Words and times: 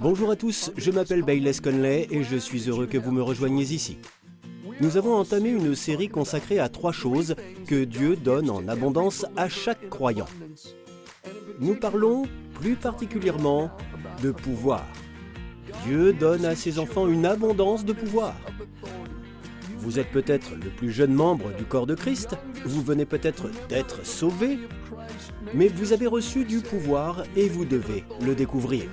Bonjour 0.00 0.30
à 0.30 0.36
tous, 0.36 0.70
je 0.76 0.92
m'appelle 0.92 1.22
Bayless 1.22 1.60
Conley 1.60 2.06
et 2.12 2.22
je 2.22 2.36
suis 2.36 2.68
heureux 2.68 2.86
que 2.86 2.98
vous 2.98 3.10
me 3.10 3.20
rejoigniez 3.20 3.64
ici. 3.64 3.98
Nous 4.80 4.96
avons 4.96 5.16
entamé 5.16 5.50
une 5.50 5.74
série 5.74 6.08
consacrée 6.08 6.60
à 6.60 6.68
trois 6.68 6.92
choses 6.92 7.34
que 7.66 7.82
Dieu 7.82 8.14
donne 8.14 8.48
en 8.48 8.68
abondance 8.68 9.26
à 9.36 9.48
chaque 9.48 9.88
croyant. 9.90 10.28
Nous 11.58 11.74
parlons 11.74 12.26
plus 12.54 12.76
particulièrement 12.76 13.72
de 14.22 14.30
pouvoir. 14.30 14.86
Dieu 15.84 16.12
donne 16.12 16.44
à 16.44 16.54
ses 16.54 16.78
enfants 16.78 17.08
une 17.08 17.26
abondance 17.26 17.84
de 17.84 17.92
pouvoir. 17.92 18.36
Vous 19.78 19.98
êtes 19.98 20.12
peut-être 20.12 20.52
le 20.54 20.70
plus 20.70 20.92
jeune 20.92 21.12
membre 21.12 21.52
du 21.56 21.64
corps 21.64 21.86
de 21.88 21.96
Christ, 21.96 22.36
vous 22.64 22.82
venez 22.82 23.04
peut-être 23.04 23.48
d'être 23.68 24.06
sauvé, 24.06 24.60
mais 25.54 25.66
vous 25.66 25.92
avez 25.92 26.06
reçu 26.06 26.44
du 26.44 26.60
pouvoir 26.60 27.24
et 27.34 27.48
vous 27.48 27.64
devez 27.64 28.04
le 28.24 28.36
découvrir. 28.36 28.84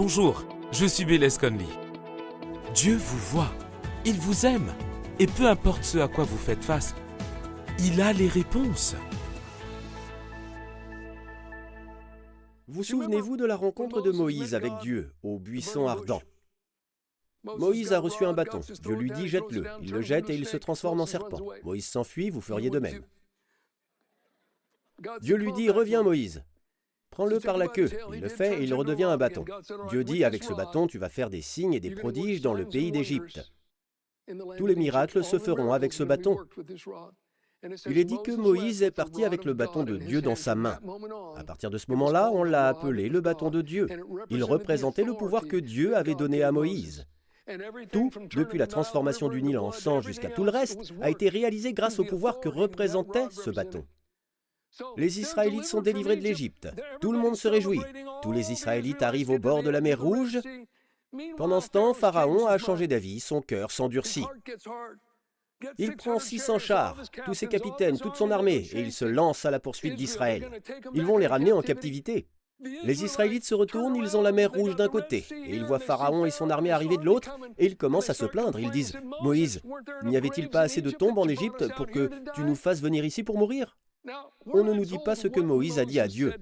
Bonjour, 0.00 0.44
je 0.70 0.86
suis 0.86 1.04
Bélez 1.04 1.26
Conley. 1.40 1.66
Dieu 2.72 2.94
vous 2.94 3.18
voit, 3.32 3.52
il 4.04 4.14
vous 4.14 4.46
aime, 4.46 4.72
et 5.18 5.26
peu 5.26 5.48
importe 5.48 5.82
ce 5.82 5.98
à 5.98 6.06
quoi 6.06 6.22
vous 6.22 6.36
faites 6.36 6.62
face, 6.62 6.94
il 7.80 8.00
a 8.00 8.12
les 8.12 8.28
réponses. 8.28 8.94
Vous 12.68 12.84
souvenez-vous 12.84 13.36
de 13.36 13.44
la 13.44 13.56
rencontre 13.56 14.00
de 14.00 14.12
Moïse 14.12 14.54
avec 14.54 14.72
Dieu 14.82 15.12
au 15.24 15.40
buisson 15.40 15.88
ardent? 15.88 16.22
Moïse 17.42 17.92
a 17.92 17.98
reçu 17.98 18.24
un 18.24 18.34
bâton. 18.34 18.60
Dieu 18.80 18.94
lui 18.94 19.10
dit 19.10 19.26
jette-le. 19.26 19.64
Il 19.82 19.90
le 19.90 20.00
jette 20.00 20.30
et 20.30 20.36
il 20.36 20.46
se 20.46 20.58
transforme 20.58 21.00
en 21.00 21.06
serpent. 21.06 21.40
Moïse 21.64 21.88
s'enfuit, 21.88 22.30
vous 22.30 22.40
feriez 22.40 22.70
de 22.70 22.78
même. 22.78 23.02
Dieu 25.22 25.34
lui 25.34 25.52
dit 25.54 25.70
reviens 25.70 26.04
Moïse. 26.04 26.44
Prends-le 27.10 27.40
par 27.40 27.56
la 27.56 27.68
queue. 27.68 27.90
Il 28.12 28.20
le 28.20 28.28
fait 28.28 28.60
et 28.60 28.64
il 28.64 28.74
redevient 28.74 29.04
un 29.04 29.16
bâton. 29.16 29.44
Dieu 29.90 30.04
dit 30.04 30.24
avec 30.24 30.44
ce 30.44 30.52
bâton 30.52 30.86
tu 30.86 30.98
vas 30.98 31.08
faire 31.08 31.30
des 31.30 31.42
signes 31.42 31.74
et 31.74 31.80
des 31.80 31.90
prodiges 31.90 32.40
dans 32.40 32.54
le 32.54 32.66
pays 32.66 32.92
d'Égypte. 32.92 33.50
Tous 34.56 34.66
les 34.66 34.76
miracles 34.76 35.24
se 35.24 35.38
feront 35.38 35.72
avec 35.72 35.92
ce 35.92 36.04
bâton. 36.04 36.36
Il 37.86 37.98
est 37.98 38.04
dit 38.04 38.22
que 38.24 38.30
Moïse 38.30 38.82
est 38.82 38.92
parti 38.92 39.24
avec 39.24 39.44
le 39.44 39.52
bâton 39.52 39.82
de 39.82 39.96
Dieu 39.96 40.22
dans 40.22 40.36
sa 40.36 40.54
main. 40.54 40.78
À 41.36 41.42
partir 41.42 41.70
de 41.70 41.78
ce 41.78 41.90
moment-là, 41.90 42.30
on 42.32 42.44
l'a 42.44 42.68
appelé 42.68 43.08
le 43.08 43.20
bâton 43.20 43.50
de 43.50 43.62
Dieu. 43.62 43.88
Il 44.30 44.44
représentait 44.44 45.04
le 45.04 45.14
pouvoir 45.14 45.46
que 45.46 45.56
Dieu 45.56 45.96
avait 45.96 46.14
donné 46.14 46.42
à 46.42 46.52
Moïse. 46.52 47.06
Tout, 47.90 48.10
depuis 48.36 48.58
la 48.58 48.66
transformation 48.66 49.28
du 49.28 49.42
Nil 49.42 49.58
en 49.58 49.72
sang 49.72 50.00
jusqu'à 50.02 50.28
tout 50.28 50.44
le 50.44 50.50
reste, 50.50 50.92
a 51.00 51.10
été 51.10 51.28
réalisé 51.28 51.72
grâce 51.72 51.98
au 51.98 52.04
pouvoir 52.04 52.40
que 52.40 52.48
représentait 52.48 53.26
ce 53.30 53.50
bâton. 53.50 53.84
Les 54.96 55.20
Israélites 55.20 55.64
sont 55.64 55.80
délivrés 55.80 56.16
de 56.16 56.22
l'Égypte. 56.22 56.68
Tout 57.00 57.12
le 57.12 57.18
monde 57.18 57.36
se 57.36 57.48
réjouit. 57.48 57.80
Tous 58.22 58.32
les 58.32 58.52
Israélites 58.52 59.02
arrivent 59.02 59.30
au 59.30 59.38
bord 59.38 59.62
de 59.62 59.70
la 59.70 59.80
mer 59.80 60.00
Rouge. 60.00 60.38
Pendant 61.36 61.60
ce 61.60 61.68
temps, 61.68 61.94
Pharaon 61.94 62.46
a 62.46 62.58
changé 62.58 62.86
d'avis, 62.86 63.20
son 63.20 63.40
cœur 63.40 63.70
s'endurcit. 63.70 64.26
Il 65.76 65.96
prend 65.96 66.18
600 66.18 66.58
chars, 66.58 67.02
tous 67.24 67.34
ses 67.34 67.48
capitaines, 67.48 67.98
toute 67.98 68.14
son 68.14 68.30
armée, 68.30 68.68
et 68.72 68.80
il 68.80 68.92
se 68.92 69.04
lance 69.04 69.44
à 69.44 69.50
la 69.50 69.58
poursuite 69.58 69.96
d'Israël. 69.96 70.48
Ils 70.94 71.04
vont 71.04 71.18
les 71.18 71.26
ramener 71.26 71.52
en 71.52 71.62
captivité. 71.62 72.28
Les 72.60 73.04
Israélites 73.04 73.44
se 73.44 73.54
retournent, 73.54 73.96
ils 73.96 74.16
ont 74.16 74.22
la 74.22 74.32
mer 74.32 74.52
Rouge 74.52 74.76
d'un 74.76 74.88
côté, 74.88 75.24
et 75.30 75.54
ils 75.54 75.64
voient 75.64 75.78
Pharaon 75.78 76.26
et 76.26 76.30
son 76.30 76.50
armée 76.50 76.70
arriver 76.70 76.96
de 76.96 77.04
l'autre, 77.04 77.36
et 77.56 77.66
ils 77.66 77.76
commencent 77.76 78.10
à 78.10 78.14
se 78.14 78.26
plaindre. 78.26 78.60
Ils 78.60 78.70
disent, 78.70 78.98
Moïse, 79.22 79.62
n'y 80.04 80.16
avait-il 80.16 80.48
pas 80.50 80.60
assez 80.60 80.82
de 80.82 80.90
tombes 80.90 81.18
en 81.18 81.28
Égypte 81.28 81.72
pour 81.74 81.86
que 81.86 82.10
tu 82.34 82.42
nous 82.42 82.56
fasses 82.56 82.80
venir 82.80 83.04
ici 83.04 83.22
pour 83.22 83.38
mourir 83.38 83.76
On 84.46 84.64
ne 84.64 84.72
nous 84.72 84.84
dit 84.84 84.98
pas 85.04 85.14
ce 85.14 85.28
que 85.28 85.40
Moïse 85.40 85.78
a 85.78 85.84
dit 85.84 86.00
à 86.00 86.08
Dieu. 86.08 86.32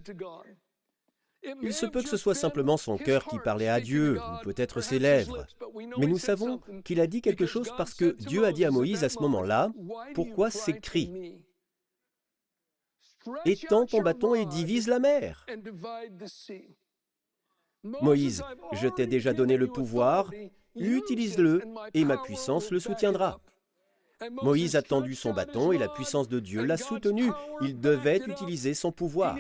Il 1.63 1.73
se 1.73 1.87
peut 1.87 2.03
que 2.03 2.09
ce 2.09 2.17
soit 2.17 2.35
simplement 2.35 2.77
son 2.77 2.99
cœur 2.99 3.25
qui 3.27 3.39
parlait 3.39 3.69
à 3.69 3.81
Dieu, 3.81 4.19
ou 4.19 4.45
peut-être 4.45 4.81
ses 4.81 4.99
lèvres. 4.99 5.47
Mais 5.99 6.07
nous 6.07 6.19
savons 6.19 6.61
qu'il 6.85 7.01
a 7.01 7.07
dit 7.07 7.21
quelque 7.21 7.47
chose 7.47 7.71
parce 7.77 7.95
que 7.95 8.17
Dieu 8.27 8.45
a 8.45 8.53
dit 8.53 8.65
à 8.65 8.71
Moïse 8.71 9.05
à 9.05 9.09
ce 9.09 9.21
moment-là, 9.21 9.71
pourquoi 10.15 10.51
ces 10.51 10.79
cris 10.81 11.37
Étends 13.45 13.87
ton 13.87 14.03
bâton 14.03 14.35
et 14.35 14.47
divise 14.47 14.89
la 14.89 14.99
mer. 14.99 15.47
Moïse, 17.83 18.43
je 18.73 18.89
t'ai 18.89 19.07
déjà 19.07 19.33
donné 19.33 19.57
le 19.57 19.69
pouvoir, 19.69 20.31
utilise-le 20.75 21.63
et 21.95 22.05
ma 22.05 22.17
puissance 22.17 22.71
le 22.71 22.81
soutiendra. 22.81 23.41
Moïse 24.43 24.77
a 24.77 24.83
tendu 24.83 25.15
son 25.15 25.33
bâton 25.33 25.73
et 25.73 25.79
la 25.79 25.89
puissance 25.89 26.29
de 26.29 26.41
Dieu 26.41 26.65
l'a 26.65 26.77
soutenu. 26.77 27.31
Il 27.61 27.81
devait 27.81 28.23
utiliser 28.27 28.75
son 28.75 28.93
pouvoir. 28.93 29.37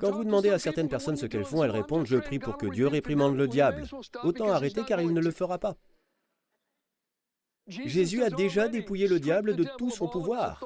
Quand 0.00 0.12
vous 0.12 0.24
demandez 0.24 0.50
à 0.50 0.58
certaines 0.58 0.88
personnes 0.88 1.16
ce 1.16 1.26
qu'elles 1.26 1.44
font, 1.44 1.64
elles 1.64 1.70
répondent⁇ 1.70 2.06
Je 2.08 2.16
prie 2.16 2.38
pour 2.38 2.56
que 2.56 2.66
Dieu 2.66 2.86
réprimande 2.86 3.36
le 3.36 3.48
diable⁇ 3.48 3.82
Autant 4.26 4.50
arrêter 4.50 4.82
car 4.86 5.00
il 5.00 5.12
ne 5.12 5.20
le 5.20 5.30
fera 5.30 5.58
pas. 5.58 5.76
Jésus 7.66 8.22
a 8.22 8.30
déjà 8.30 8.68
dépouillé 8.68 9.08
le 9.08 9.18
diable 9.18 9.56
de 9.56 9.64
tout 9.78 9.90
son 9.90 10.08
pouvoir. 10.08 10.64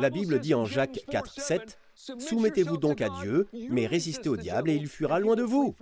La 0.00 0.10
Bible 0.10 0.40
dit 0.40 0.54
en 0.54 0.64
Jacques 0.64 1.04
4, 1.10 1.40
7, 1.40 1.78
Soumettez-vous 1.94 2.78
donc 2.78 3.00
à 3.00 3.10
Dieu, 3.20 3.46
mais 3.70 3.86
résistez 3.86 4.28
au 4.28 4.36
diable 4.36 4.70
et 4.70 4.74
il 4.74 4.88
fuira 4.88 5.20
loin 5.20 5.36
de 5.36 5.42
vous. 5.42 5.74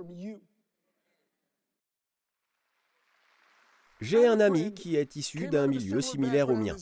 J'ai 4.04 4.26
un 4.26 4.38
ami 4.38 4.74
qui 4.74 4.96
est 4.96 5.16
issu 5.16 5.48
d'un 5.48 5.66
milieu 5.66 6.02
similaire 6.02 6.50
au 6.50 6.54
mien. 6.54 6.76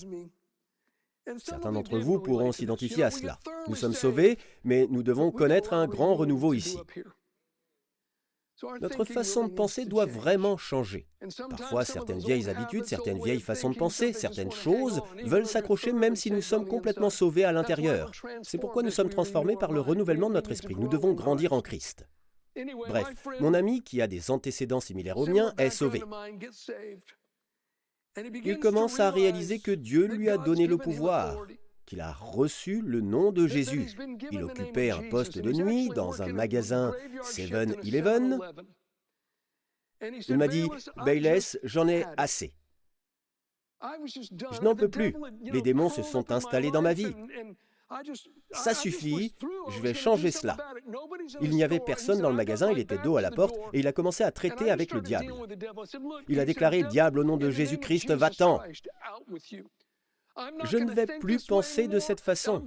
Certains 1.38 1.70
d'entre 1.70 1.96
vous 1.98 2.18
pourront 2.18 2.50
s'identifier 2.50 3.04
à 3.04 3.12
cela. 3.12 3.38
Nous 3.68 3.76
sommes 3.76 3.94
sauvés, 3.94 4.38
mais 4.64 4.88
nous 4.90 5.04
devons 5.04 5.30
connaître 5.30 5.72
un 5.72 5.86
grand 5.86 6.16
renouveau 6.16 6.52
ici. 6.52 6.78
Notre 8.80 9.04
façon 9.04 9.46
de 9.46 9.52
penser 9.52 9.84
doit 9.84 10.06
vraiment 10.06 10.56
changer. 10.56 11.06
Parfois, 11.48 11.84
certaines 11.84 12.18
vieilles 12.18 12.48
habitudes, 12.48 12.86
certaines 12.86 13.22
vieilles 13.22 13.40
façons 13.40 13.70
de 13.70 13.76
penser, 13.76 14.12
certaines 14.12 14.50
choses 14.50 15.00
veulent 15.24 15.46
s'accrocher 15.46 15.92
même 15.92 16.16
si 16.16 16.32
nous 16.32 16.42
sommes 16.42 16.66
complètement 16.66 17.10
sauvés 17.10 17.44
à 17.44 17.52
l'intérieur. 17.52 18.10
C'est 18.42 18.58
pourquoi 18.58 18.82
nous 18.82 18.90
sommes 18.90 19.10
transformés 19.10 19.56
par 19.56 19.70
le 19.70 19.80
renouvellement 19.80 20.28
de 20.28 20.34
notre 20.34 20.50
esprit. 20.50 20.74
Nous 20.74 20.88
devons 20.88 21.12
grandir 21.12 21.52
en 21.52 21.60
Christ. 21.60 22.04
Bref, 22.54 23.26
mon 23.40 23.54
ami 23.54 23.82
qui 23.82 24.02
a 24.02 24.06
des 24.06 24.30
antécédents 24.30 24.80
similaires 24.80 25.16
aux 25.16 25.26
miens 25.26 25.54
est 25.58 25.70
sauvé. 25.70 26.02
Il 28.44 28.58
commence 28.58 29.00
à 29.00 29.10
réaliser 29.10 29.58
que 29.58 29.70
Dieu 29.70 30.06
lui 30.06 30.28
a 30.28 30.36
donné 30.36 30.66
le 30.66 30.76
pouvoir, 30.76 31.46
qu'il 31.86 32.00
a 32.00 32.12
reçu 32.12 32.82
le 32.82 33.00
nom 33.00 33.32
de 33.32 33.46
Jésus. 33.46 33.90
Il 34.30 34.42
occupait 34.42 34.90
un 34.90 35.08
poste 35.08 35.38
de 35.38 35.52
nuit 35.52 35.88
dans 35.88 36.22
un 36.22 36.32
magasin 36.32 36.92
7-Eleven. 37.22 38.38
Il 40.28 40.36
m'a 40.36 40.48
dit, 40.48 40.68
Bayless, 41.04 41.58
j'en 41.62 41.88
ai 41.88 42.04
assez. 42.16 42.52
Je 43.82 44.60
n'en 44.60 44.76
peux 44.76 44.88
plus. 44.88 45.14
Les 45.40 45.62
démons 45.62 45.88
se 45.88 46.02
sont 46.02 46.30
installés 46.32 46.70
dans 46.70 46.82
ma 46.82 46.92
vie. 46.92 47.14
Ça 48.52 48.74
suffit, 48.74 49.34
je 49.70 49.80
vais 49.80 49.94
changer 49.94 50.30
cela. 50.30 50.56
Il 51.40 51.50
n'y 51.50 51.64
avait 51.64 51.80
personne 51.80 52.20
dans 52.20 52.30
le 52.30 52.36
magasin, 52.36 52.70
il 52.70 52.78
était 52.78 52.98
dos 52.98 53.16
à 53.16 53.20
la 53.20 53.30
porte, 53.30 53.56
et 53.72 53.80
il 53.80 53.86
a 53.86 53.92
commencé 53.92 54.24
à 54.24 54.30
traiter 54.30 54.70
avec 54.70 54.92
le 54.92 55.00
diable. 55.00 55.32
Il 56.28 56.40
a 56.40 56.44
déclaré, 56.44 56.82
Diable, 56.84 57.20
au 57.20 57.24
nom 57.24 57.36
de 57.36 57.50
Jésus-Christ, 57.50 58.10
va-t'en. 58.12 58.60
Je 60.64 60.78
ne 60.78 60.90
vais 60.90 61.06
plus 61.20 61.44
penser 61.44 61.88
de 61.88 61.98
cette 61.98 62.20
façon. 62.20 62.62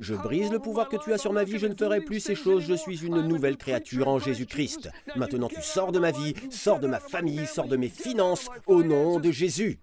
Je 0.00 0.14
brise 0.14 0.50
le 0.50 0.58
pouvoir 0.58 0.88
que 0.88 0.96
tu 0.96 1.12
as 1.12 1.18
sur 1.18 1.32
ma 1.32 1.44
vie, 1.44 1.58
je 1.58 1.66
ne 1.66 1.74
ferai 1.74 2.00
plus 2.00 2.20
ces 2.20 2.34
choses, 2.34 2.64
je 2.64 2.74
suis 2.74 3.04
une 3.04 3.22
nouvelle 3.22 3.56
créature 3.56 4.08
en 4.08 4.18
Jésus-Christ. 4.18 4.90
Maintenant 5.16 5.48
tu 5.48 5.62
sors 5.62 5.92
de 5.92 5.98
ma 5.98 6.10
vie, 6.10 6.34
sors 6.50 6.78
de 6.78 6.86
ma 6.86 7.00
famille, 7.00 7.46
sors 7.46 7.68
de 7.68 7.76
mes 7.76 7.88
finances, 7.88 8.48
au 8.66 8.82
nom 8.82 9.18
de 9.18 9.30
Jésus. 9.30 9.78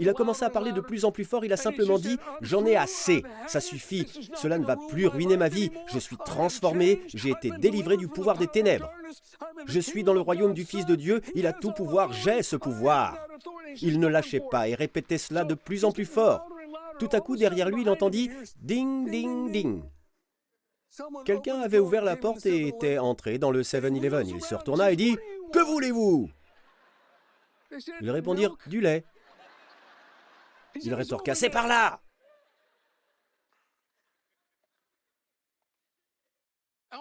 Il 0.00 0.08
a 0.08 0.12
commencé 0.12 0.44
à 0.44 0.50
parler 0.50 0.72
de 0.72 0.80
plus 0.80 1.04
en 1.04 1.12
plus 1.12 1.24
fort, 1.24 1.44
il 1.44 1.52
a 1.52 1.56
simplement 1.56 1.98
dit, 1.98 2.18
j'en 2.40 2.64
ai 2.66 2.76
assez, 2.76 3.22
ça 3.46 3.60
suffit, 3.60 4.06
cela 4.34 4.58
ne 4.58 4.64
va 4.64 4.76
plus 4.88 5.06
ruiner 5.06 5.36
ma 5.36 5.48
vie, 5.48 5.70
je 5.86 5.98
suis 5.98 6.16
transformé, 6.16 7.02
j'ai 7.08 7.30
été 7.30 7.50
délivré 7.58 7.96
du 7.96 8.08
pouvoir 8.08 8.36
des 8.36 8.46
ténèbres. 8.46 8.90
Je 9.66 9.80
suis 9.80 10.04
dans 10.04 10.14
le 10.14 10.20
royaume 10.20 10.54
du 10.54 10.64
Fils 10.64 10.86
de 10.86 10.94
Dieu, 10.94 11.20
il 11.34 11.46
a 11.46 11.52
tout 11.52 11.72
pouvoir, 11.72 12.12
j'ai 12.12 12.42
ce 12.42 12.56
pouvoir. 12.56 13.16
Il 13.80 14.00
ne 14.00 14.06
lâchait 14.06 14.42
pas 14.50 14.68
et 14.68 14.74
répétait 14.74 15.18
cela 15.18 15.44
de 15.44 15.54
plus 15.54 15.84
en 15.84 15.92
plus 15.92 16.04
fort. 16.04 16.46
Tout 16.98 17.08
à 17.12 17.20
coup, 17.20 17.36
derrière 17.36 17.70
lui, 17.70 17.82
il 17.82 17.90
entendit 17.90 18.30
ding, 18.60 19.10
ding, 19.10 19.50
ding. 19.50 19.82
Quelqu'un 21.24 21.60
avait 21.60 21.78
ouvert 21.78 22.04
la 22.04 22.16
porte 22.16 22.46
et 22.46 22.68
était 22.68 22.98
entré 22.98 23.38
dans 23.38 23.50
le 23.50 23.62
7-Eleven. 23.62 24.28
Il 24.28 24.42
se 24.42 24.54
retourna 24.54 24.92
et 24.92 24.96
dit 24.96 25.16
Que 25.52 25.58
voulez-vous? 25.58 26.30
Ils 28.00 28.10
répondirent 28.10 28.56
Du 28.66 28.80
lait. 28.80 29.04
Il 30.82 30.94
rétorqua 30.94 31.34
C'est 31.34 31.50
par 31.50 31.66
là 31.66 32.00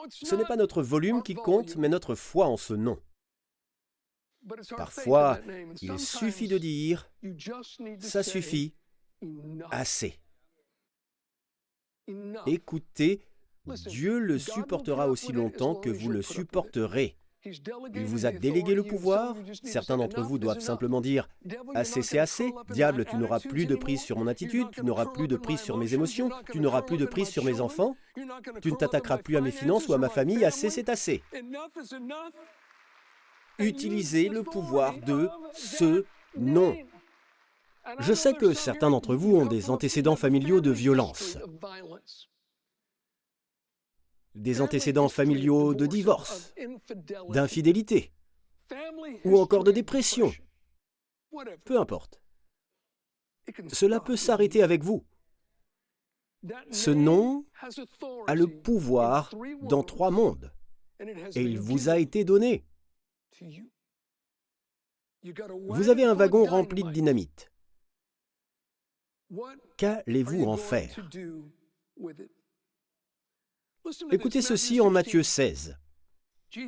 Ce 0.10 0.36
n'est 0.36 0.46
pas 0.46 0.56
notre 0.56 0.82
volume 0.82 1.24
qui 1.24 1.36
compte, 1.36 1.76
mais 1.76 1.90
notre 1.90 2.16
foi 2.16 2.48
en 2.48 2.58
ce 2.58 2.74
nom. 2.74 3.00
Parfois, 4.76 5.40
il 5.82 6.00
suffit 6.00 6.48
de 6.48 6.58
dire⁇ 6.58 7.10
ça 8.02 8.24
suffit, 8.24 8.74
assez⁇ 9.72 10.20
Écoutez, 12.48 13.26
Dieu 13.88 14.20
le 14.20 14.38
supportera 14.40 15.08
aussi 15.08 15.32
longtemps 15.32 15.76
que 15.76 15.90
vous 15.90 16.10
le 16.10 16.22
supporterez. 16.22 17.18
Il 17.46 18.06
vous 18.06 18.26
a 18.26 18.32
délégué 18.32 18.74
le 18.74 18.84
pouvoir. 18.84 19.36
Certains 19.64 19.98
d'entre 19.98 20.22
vous 20.22 20.38
doivent 20.38 20.60
simplement 20.60 21.02
dire 21.02 21.28
Assez, 21.76 22.02
c'est 22.02 22.20
assez. 22.20 22.54
Diable, 22.70 23.06
tu 23.06 23.18
n'auras 23.18 23.40
plus 23.40 23.66
de 23.66 23.76
prise 23.76 24.02
sur 24.02 24.18
mon 24.18 24.28
attitude, 24.28 24.68
tu 24.72 24.84
n'auras 24.84 25.08
plus 25.08 25.28
de 25.28 25.36
prise 25.36 25.60
sur 25.60 25.78
mes 25.78 25.94
émotions, 25.94 26.30
tu 26.52 26.60
n'auras 26.60 26.84
plus 26.84 26.98
de 26.98 27.06
prise 27.06 27.28
sur 27.28 27.44
mes 27.44 27.60
enfants, 27.60 27.96
tu 28.62 28.72
ne 28.72 28.78
t'attaqueras 28.78 29.18
plus 29.18 29.36
à 29.38 29.42
mes 29.42 29.52
finances 29.52 29.88
ou 29.88 29.94
à 29.94 29.98
ma 29.98 30.10
famille. 30.10 30.46
Assez, 30.46 30.70
c'est 30.70 30.90
assez. 30.90 31.22
Utilisez 33.60 34.30
le 34.30 34.44
pouvoir 34.44 34.98
de 35.00 35.30
ce 35.54 36.06
nom. 36.38 36.76
Je 38.00 38.14
sais 38.14 38.34
que 38.34 38.54
certains 38.54 38.90
d'entre 38.90 39.16
vous 39.16 39.36
ont 39.36 39.46
des 39.46 39.70
antécédents 39.70 40.16
familiaux 40.16 40.62
de 40.62 40.72
violence 40.72 41.38
des 44.36 44.62
antécédents 44.62 45.10
familiaux 45.10 45.74
de 45.74 45.86
divorce, 45.86 46.54
d'infidélité 47.30 48.12
ou 49.24 49.38
encore 49.38 49.64
de 49.64 49.72
dépression. 49.72 50.32
Peu 51.66 51.80
importe. 51.80 52.22
Cela 53.72 54.00
peut 54.00 54.16
s'arrêter 54.16 54.64
avec 54.64 54.84
vous. 54.84 55.06
Ce 56.72 56.92
nom 56.92 57.46
a 58.28 58.36
le 58.36 58.48
pouvoir 58.48 59.34
dans 59.62 59.84
trois 59.84 60.12
mondes 60.12 60.52
et 61.00 61.42
il 61.42 61.60
vous 61.60 61.90
a 61.90 61.98
été 61.98 62.24
donné. 62.24 62.66
Vous 65.70 65.90
avez 65.90 66.04
un 66.04 66.14
wagon 66.14 66.46
rempli 66.46 66.84
de 66.84 66.92
dynamite. 66.92 67.52
Qu'allez-vous 69.78 70.44
en 70.46 70.58
faire? 70.58 71.10
Écoutez 74.12 74.42
ceci 74.42 74.80
en 74.80 74.90
Matthieu 74.90 75.24
16. 75.24 75.78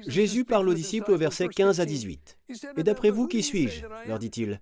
Jésus 0.07 0.43
parle 0.43 0.67
aux 0.67 0.73
disciples 0.73 1.11
au 1.11 1.17
verset 1.17 1.47
15 1.47 1.79
à 1.79 1.85
18. 1.85 2.37
Et 2.77 2.83
d'après 2.83 3.09
vous, 3.09 3.27
qui 3.27 3.43
suis-je 3.43 3.85
leur 4.07 4.19
dit-il. 4.19 4.61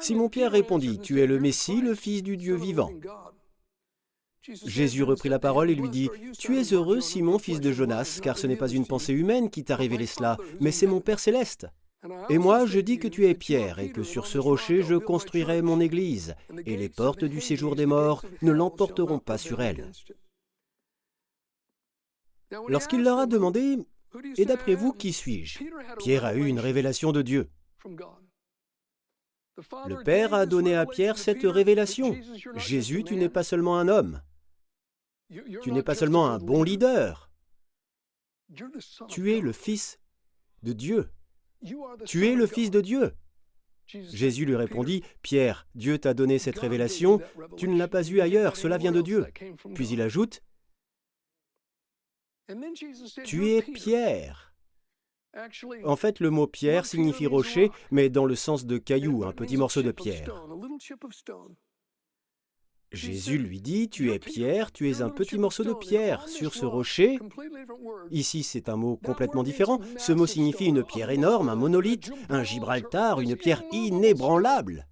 Simon-Pierre 0.00 0.52
répondit, 0.52 0.98
Tu 1.00 1.20
es 1.20 1.26
le 1.26 1.40
Messie, 1.40 1.80
le 1.80 1.94
Fils 1.94 2.22
du 2.22 2.36
Dieu 2.36 2.56
vivant. 2.56 2.90
Jésus 4.66 5.02
reprit 5.02 5.28
la 5.28 5.38
parole 5.38 5.70
et 5.70 5.74
lui 5.74 5.88
dit, 5.88 6.10
Tu 6.38 6.58
es 6.58 6.72
heureux, 6.72 7.00
Simon, 7.00 7.38
fils 7.38 7.60
de 7.60 7.72
Jonas, 7.72 8.20
car 8.22 8.36
ce 8.36 8.46
n'est 8.46 8.56
pas 8.56 8.70
une 8.70 8.86
pensée 8.86 9.12
humaine 9.12 9.50
qui 9.50 9.64
t'a 9.64 9.76
révélé 9.76 10.06
cela, 10.06 10.36
mais 10.60 10.72
c'est 10.72 10.86
mon 10.86 11.00
Père 11.00 11.20
céleste. 11.20 11.68
Et 12.28 12.38
moi, 12.38 12.66
je 12.66 12.80
dis 12.80 12.98
que 12.98 13.08
tu 13.08 13.26
es 13.28 13.34
Pierre, 13.34 13.78
et 13.78 13.90
que 13.90 14.02
sur 14.02 14.26
ce 14.26 14.38
rocher 14.38 14.82
je 14.82 14.96
construirai 14.96 15.62
mon 15.62 15.80
Église, 15.80 16.34
et 16.66 16.76
les 16.76 16.88
portes 16.88 17.24
du 17.24 17.40
séjour 17.40 17.76
des 17.76 17.86
morts 17.86 18.24
ne 18.42 18.50
l'emporteront 18.50 19.20
pas 19.20 19.38
sur 19.38 19.62
elle. 19.62 19.90
Lorsqu'il 22.68 23.02
leur 23.02 23.18
a 23.18 23.26
demandé 23.26 23.78
Et 24.36 24.44
d'après 24.44 24.74
vous, 24.74 24.92
qui 24.92 25.12
suis-je? 25.12 25.60
Pierre 25.98 26.24
a 26.24 26.34
eu 26.34 26.46
une 26.46 26.60
révélation 26.60 27.12
de 27.12 27.22
Dieu. 27.22 27.50
Le 29.86 30.02
Père 30.02 30.34
a 30.34 30.46
donné 30.46 30.74
à 30.74 30.86
Pierre 30.86 31.18
cette 31.18 31.42
révélation. 31.42 32.16
Jésus, 32.56 33.04
tu 33.04 33.16
n'es 33.16 33.28
pas 33.28 33.42
seulement 33.42 33.78
un 33.78 33.88
homme. 33.88 34.22
Tu 35.62 35.72
n'es 35.72 35.82
pas 35.82 35.94
seulement 35.94 36.26
un 36.26 36.38
bon 36.38 36.62
leader. 36.62 37.30
Tu 39.08 39.32
es 39.32 39.40
le 39.40 39.52
Fils 39.52 39.98
de 40.62 40.72
Dieu. 40.72 41.10
Tu 42.06 42.28
es 42.28 42.34
le 42.34 42.46
Fils 42.46 42.70
de 42.70 42.80
Dieu. 42.80 43.12
Jésus 43.86 44.44
lui 44.44 44.56
répondit, 44.56 45.02
Pierre, 45.22 45.66
Dieu 45.74 45.98
t'a 45.98 46.14
donné 46.14 46.38
cette 46.38 46.58
révélation, 46.58 47.20
tu 47.56 47.68
ne 47.68 47.76
l'as 47.76 47.88
pas 47.88 48.08
eue 48.08 48.20
ailleurs, 48.20 48.56
cela 48.56 48.78
vient 48.78 48.92
de 48.92 49.02
Dieu. 49.02 49.26
Puis 49.74 49.88
il 49.88 50.00
ajoute, 50.00 50.42
tu 53.24 53.48
es 53.48 53.62
Pierre. 53.62 54.54
En 55.84 55.96
fait, 55.96 56.20
le 56.20 56.30
mot 56.30 56.46
pierre 56.46 56.84
signifie 56.84 57.26
rocher, 57.26 57.70
mais 57.90 58.10
dans 58.10 58.26
le 58.26 58.34
sens 58.34 58.66
de 58.66 58.76
caillou, 58.78 59.24
un 59.24 59.32
petit 59.32 59.56
morceau 59.56 59.82
de 59.82 59.92
pierre. 59.92 60.28
Jésus 62.92 63.38
lui 63.38 63.62
dit, 63.62 63.88
Tu 63.88 64.12
es 64.12 64.18
pierre, 64.18 64.70
tu 64.70 64.90
es 64.90 65.00
un 65.00 65.08
petit 65.08 65.38
morceau 65.38 65.64
de 65.64 65.72
pierre 65.72 66.28
sur 66.28 66.52
ce 66.52 66.66
rocher. 66.66 67.18
Ici, 68.10 68.42
c'est 68.42 68.68
un 68.68 68.76
mot 68.76 68.96
complètement 69.02 69.42
différent. 69.42 69.80
Ce 69.96 70.12
mot 70.12 70.26
signifie 70.26 70.66
une 70.66 70.84
pierre 70.84 71.10
énorme, 71.10 71.48
un 71.48 71.54
monolithe, 71.54 72.12
un 72.28 72.44
Gibraltar, 72.44 73.20
une 73.20 73.36
pierre 73.36 73.62
inébranlable. 73.72 74.86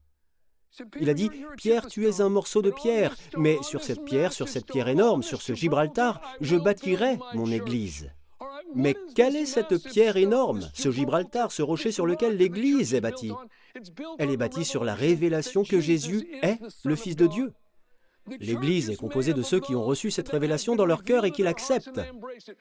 Il 1.01 1.11
a 1.11 1.15
dit, 1.15 1.31
Pierre, 1.57 1.87
tu 1.87 2.07
es 2.07 2.21
un 2.21 2.29
morceau 2.29 2.63
de 2.63 2.71
pierre, 2.71 3.17
mais 3.37 3.59
sur 3.63 3.83
cette 3.83 4.05
pierre, 4.05 4.33
sur 4.33 4.49
cette 4.49 4.67
pierre 4.67 4.89
énorme, 4.89 5.23
sur 5.23 5.43
ce 5.43 5.55
Gibraltar, 5.55 6.21
je 6.41 6.57
bâtirai 6.57 7.19
mon 7.35 7.51
Église. 7.51 8.11
Mais 8.75 8.95
quelle 9.15 9.37
est 9.37 9.47
cette 9.47 9.83
pierre 9.83 10.17
énorme, 10.17 10.69
ce 10.75 10.91
Gibraltar, 10.91 11.51
ce 11.53 11.63
rocher 11.63 11.93
sur 11.93 12.07
lequel 12.07 12.37
l'Église 12.37 12.95
est 12.95 13.01
bâtie? 13.01 13.33
Elle 14.19 14.31
est 14.31 14.37
bâtie 14.37 14.65
sur 14.65 14.85
la 14.85 14.95
révélation 14.95 15.65
que 15.65 15.81
Jésus 15.81 16.29
est 16.43 16.59
le 16.85 16.97
Fils 16.97 17.17
de 17.17 17.27
Dieu. 17.27 17.53
L'Église 18.39 18.91
est 18.91 18.97
composée 18.97 19.35
de 19.35 19.43
ceux 19.43 19.61
qui 19.61 19.75
ont 19.75 19.83
reçu 19.83 20.11
cette 20.11 20.29
révélation 20.29 20.77
dans 20.77 20.87
leur 20.87 21.03
cœur 21.03 21.25
et 21.25 21.31
qui 21.31 21.43
l'acceptent. 21.43 22.01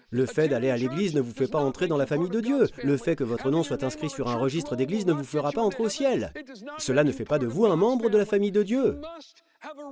Le 0.09 0.25
fait 0.25 0.47
d'aller 0.47 0.69
à 0.69 0.77
l'Église 0.77 1.13
ne 1.13 1.21
vous 1.21 1.33
fait 1.33 1.47
pas 1.47 1.59
entrer 1.59 1.87
dans 1.87 1.97
la 1.97 2.05
famille 2.05 2.29
de 2.29 2.41
Dieu. 2.41 2.67
Le 2.83 2.97
fait 2.97 3.15
que 3.15 3.23
votre 3.23 3.51
nom 3.51 3.63
soit 3.63 3.83
inscrit 3.83 4.09
sur 4.09 4.27
un 4.27 4.35
registre 4.35 4.75
d'Église 4.75 5.05
ne 5.05 5.13
vous 5.13 5.23
fera 5.23 5.51
pas 5.51 5.61
entrer 5.61 5.83
au 5.83 5.89
ciel. 5.89 6.33
Cela 6.77 7.03
ne 7.03 7.11
fait 7.11 7.25
pas 7.25 7.39
de 7.39 7.47
vous 7.47 7.65
un 7.65 7.75
membre 7.75 8.09
de 8.09 8.17
la 8.17 8.25
famille 8.25 8.51
de 8.51 8.63
Dieu. 8.63 8.99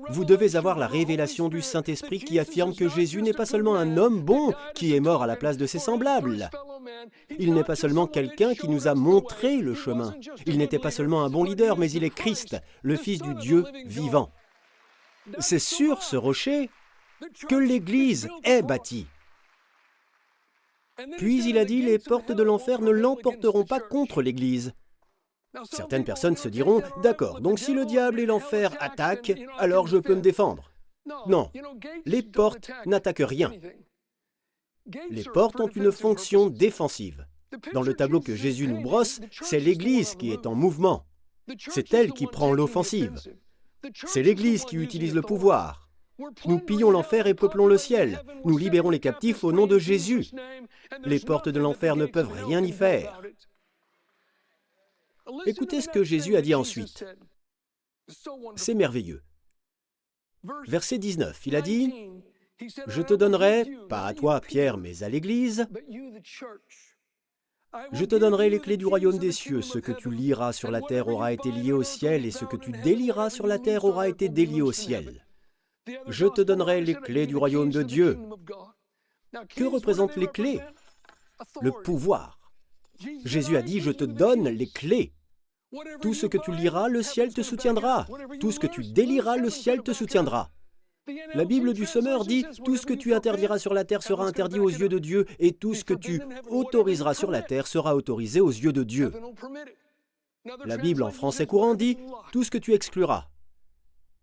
Vous 0.09 0.23
devez 0.23 0.55
avoir 0.55 0.77
la 0.77 0.87
révélation 0.87 1.49
du 1.49 1.61
Saint-Esprit 1.61 2.19
qui 2.19 2.39
affirme 2.39 2.73
que 2.73 2.87
Jésus 2.87 3.21
n'est 3.21 3.33
pas 3.33 3.45
seulement 3.45 3.75
un 3.75 3.97
homme 3.97 4.21
bon 4.21 4.53
qui 4.73 4.95
est 4.95 4.99
mort 5.01 5.23
à 5.23 5.27
la 5.27 5.35
place 5.35 5.57
de 5.57 5.65
ses 5.65 5.79
semblables. 5.79 6.49
Il 7.37 7.53
n'est 7.53 7.63
pas 7.63 7.75
seulement 7.75 8.07
quelqu'un 8.07 8.53
qui 8.53 8.69
nous 8.69 8.87
a 8.87 8.95
montré 8.95 9.57
le 9.57 9.73
chemin. 9.73 10.13
Il 10.45 10.57
n'était 10.57 10.79
pas 10.79 10.91
seulement 10.91 11.23
un 11.23 11.29
bon 11.29 11.43
leader, 11.43 11.77
mais 11.77 11.91
il 11.91 12.03
est 12.03 12.13
Christ, 12.13 12.57
le 12.81 12.95
Fils 12.95 13.21
du 13.21 13.33
Dieu 13.35 13.65
vivant. 13.85 14.31
C'est 15.39 15.59
sur 15.59 16.03
ce 16.03 16.15
rocher 16.15 16.69
que 17.47 17.55
l'Église 17.55 18.29
est 18.43 18.61
bâtie. 18.61 19.07
Puis 21.17 21.47
il 21.47 21.57
a 21.57 21.65
dit, 21.65 21.81
les 21.81 21.99
portes 21.99 22.31
de 22.31 22.43
l'enfer 22.43 22.81
ne 22.81 22.91
l'emporteront 22.91 23.65
pas 23.65 23.79
contre 23.79 24.21
l'Église. 24.21 24.73
Certaines 25.71 26.03
personnes 26.03 26.37
se 26.37 26.49
diront, 26.49 26.81
d'accord, 27.01 27.41
donc 27.41 27.59
si 27.59 27.73
le 27.73 27.85
diable 27.85 28.19
et 28.19 28.25
l'enfer 28.25 28.75
attaquent, 28.79 29.33
alors 29.57 29.87
je 29.87 29.97
peux 29.97 30.15
me 30.15 30.21
défendre. 30.21 30.71
Non, 31.27 31.51
les 32.05 32.21
portes 32.21 32.71
n'attaquent 32.85 33.23
rien. 33.25 33.51
Les 35.09 35.23
portes 35.23 35.59
ont 35.59 35.67
une 35.67 35.91
fonction 35.91 36.47
défensive. 36.47 37.25
Dans 37.73 37.81
le 37.81 37.93
tableau 37.93 38.19
que 38.19 38.35
Jésus 38.35 38.67
nous 38.67 38.81
brosse, 38.81 39.21
c'est 39.41 39.59
l'Église 39.59 40.15
qui 40.15 40.31
est 40.31 40.45
en 40.45 40.55
mouvement. 40.55 41.05
C'est 41.57 41.93
elle 41.93 42.11
qui 42.11 42.27
prend 42.27 42.51
l'offensive. 42.51 43.13
C'est 44.05 44.23
l'Église 44.23 44.65
qui 44.65 44.75
utilise 44.75 45.13
le 45.13 45.21
pouvoir. 45.21 45.89
Nous 46.45 46.59
pillons 46.59 46.89
l'enfer 46.89 47.27
et 47.27 47.33
peuplons 47.33 47.67
le 47.67 47.77
ciel. 47.77 48.23
Nous 48.43 48.57
libérons 48.57 48.89
les 48.89 48.99
captifs 48.99 49.43
au 49.43 49.51
nom 49.51 49.67
de 49.67 49.77
Jésus. 49.77 50.31
Les 51.03 51.19
portes 51.19 51.49
de 51.49 51.59
l'enfer 51.59 51.95
ne 51.95 52.05
peuvent 52.05 52.31
rien 52.31 52.63
y 52.63 52.71
faire. 52.71 53.21
Écoutez 55.45 55.81
ce 55.81 55.89
que 55.89 56.03
Jésus 56.03 56.35
a 56.35 56.41
dit 56.41 56.55
ensuite. 56.55 57.05
C'est 58.55 58.73
merveilleux. 58.73 59.23
Verset 60.67 60.97
19, 60.97 61.45
il 61.45 61.55
a 61.55 61.61
dit, 61.61 61.93
Je 62.87 63.01
te 63.01 63.13
donnerai, 63.13 63.65
pas 63.89 64.05
à 64.05 64.13
toi 64.13 64.39
Pierre, 64.39 64.77
mais 64.77 65.03
à 65.03 65.09
l'Église, 65.09 65.67
je 67.91 68.05
te 68.05 68.15
donnerai 68.15 68.49
les 68.49 68.59
clés 68.59 68.77
du 68.77 68.85
royaume 68.85 69.17
des 69.17 69.31
cieux. 69.31 69.61
Ce 69.61 69.79
que 69.79 69.91
tu 69.91 70.09
liras 70.09 70.53
sur 70.53 70.71
la 70.71 70.81
terre 70.81 71.07
aura 71.07 71.33
été 71.33 71.51
lié 71.51 71.71
au 71.71 71.83
ciel, 71.83 72.25
et 72.25 72.31
ce 72.31 72.45
que 72.45 72.57
tu 72.57 72.71
délieras 72.71 73.29
sur 73.29 73.47
la 73.47 73.59
terre 73.59 73.85
aura 73.85 74.07
été 74.07 74.29
délié 74.29 74.61
au 74.61 74.71
ciel. 74.71 75.25
Je 76.07 76.25
te 76.25 76.41
donnerai 76.41 76.81
les 76.81 76.95
clés 76.95 77.27
du 77.27 77.35
royaume 77.35 77.69
de 77.69 77.83
Dieu. 77.83 78.17
Que 79.55 79.63
représentent 79.63 80.15
les 80.15 80.27
clés? 80.27 80.59
Le 81.61 81.71
pouvoir. 81.71 82.39
Jésus 83.25 83.57
a 83.57 83.61
dit, 83.61 83.79
je 83.79 83.91
te 83.91 84.03
donne 84.03 84.47
les 84.49 84.67
clés. 84.67 85.13
Tout 86.01 86.13
ce 86.13 86.25
que 86.25 86.37
tu 86.37 86.51
liras, 86.51 86.87
le 86.87 87.03
ciel 87.03 87.33
te 87.33 87.41
soutiendra. 87.41 88.07
Tout 88.39 88.51
ce 88.51 88.59
que 88.59 88.67
tu 88.67 88.83
délieras, 88.83 89.37
le 89.37 89.49
ciel 89.49 89.83
te 89.83 89.93
soutiendra. 89.93 90.49
La 91.33 91.45
Bible 91.45 91.73
du 91.73 91.85
Sommeur 91.85 92.25
dit 92.25 92.45
Tout 92.65 92.75
ce 92.75 92.85
que 92.85 92.93
tu 92.93 93.13
interdiras 93.13 93.59
sur 93.59 93.73
la 93.73 93.85
terre 93.85 94.03
sera 94.03 94.25
interdit 94.25 94.59
aux 94.59 94.69
yeux 94.69 94.89
de 94.89 94.99
Dieu, 94.99 95.25
et 95.39 95.53
tout 95.53 95.73
ce 95.73 95.83
que 95.83 95.93
tu 95.93 96.21
autoriseras 96.49 97.13
sur 97.13 97.31
la 97.31 97.41
terre 97.41 97.67
sera 97.67 97.95
autorisé 97.95 98.41
aux 98.41 98.51
yeux 98.51 98.73
de 98.73 98.83
Dieu. 98.83 99.13
La 100.65 100.77
Bible 100.77 101.03
en 101.03 101.11
français 101.11 101.45
courant 101.45 101.75
dit 101.75 101.97
Tout 102.31 102.43
ce 102.43 102.51
que 102.51 102.57
tu 102.57 102.73
excluras 102.73 103.27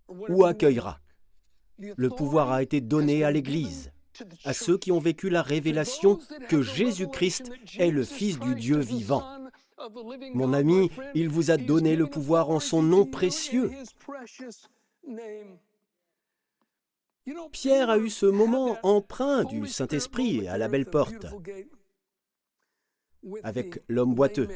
ou 0.09 0.45
accueilleras. 0.45 0.99
Le 1.79 2.09
pouvoir 2.09 2.53
a 2.53 2.63
été 2.63 2.81
donné 2.81 3.25
à 3.25 3.31
l'Église, 3.31 3.91
à 4.45 4.53
ceux 4.53 4.79
qui 4.79 4.93
ont 4.93 5.01
vécu 5.01 5.29
la 5.29 5.43
révélation 5.43 6.19
que 6.49 6.63
Jésus-Christ 6.63 7.51
est 7.79 7.91
le 7.91 8.05
Fils 8.05 8.39
du 8.39 8.55
Dieu 8.55 8.79
vivant. 8.79 9.25
Mon 10.35 10.53
ami, 10.53 10.91
il 11.15 11.29
vous 11.29 11.51
a 11.51 11.57
donné 11.57 11.97
le 11.97 12.07
pouvoir 12.07 12.51
en 12.51 12.61
son 12.61 12.83
nom 12.83 13.07
précieux. 13.07 13.71
Pierre 17.53 17.89
a 17.89 17.99
eu 17.99 18.11
ce 18.11 18.27
moment 18.27 18.79
empreint 18.83 19.45
du 19.45 19.67
Saint-Esprit 19.67 20.47
à 20.47 20.59
la 20.59 20.69
belle 20.69 20.87
porte, 20.87 21.27
avec 23.43 23.83
l'homme 23.89 24.15
boiteux. 24.15 24.49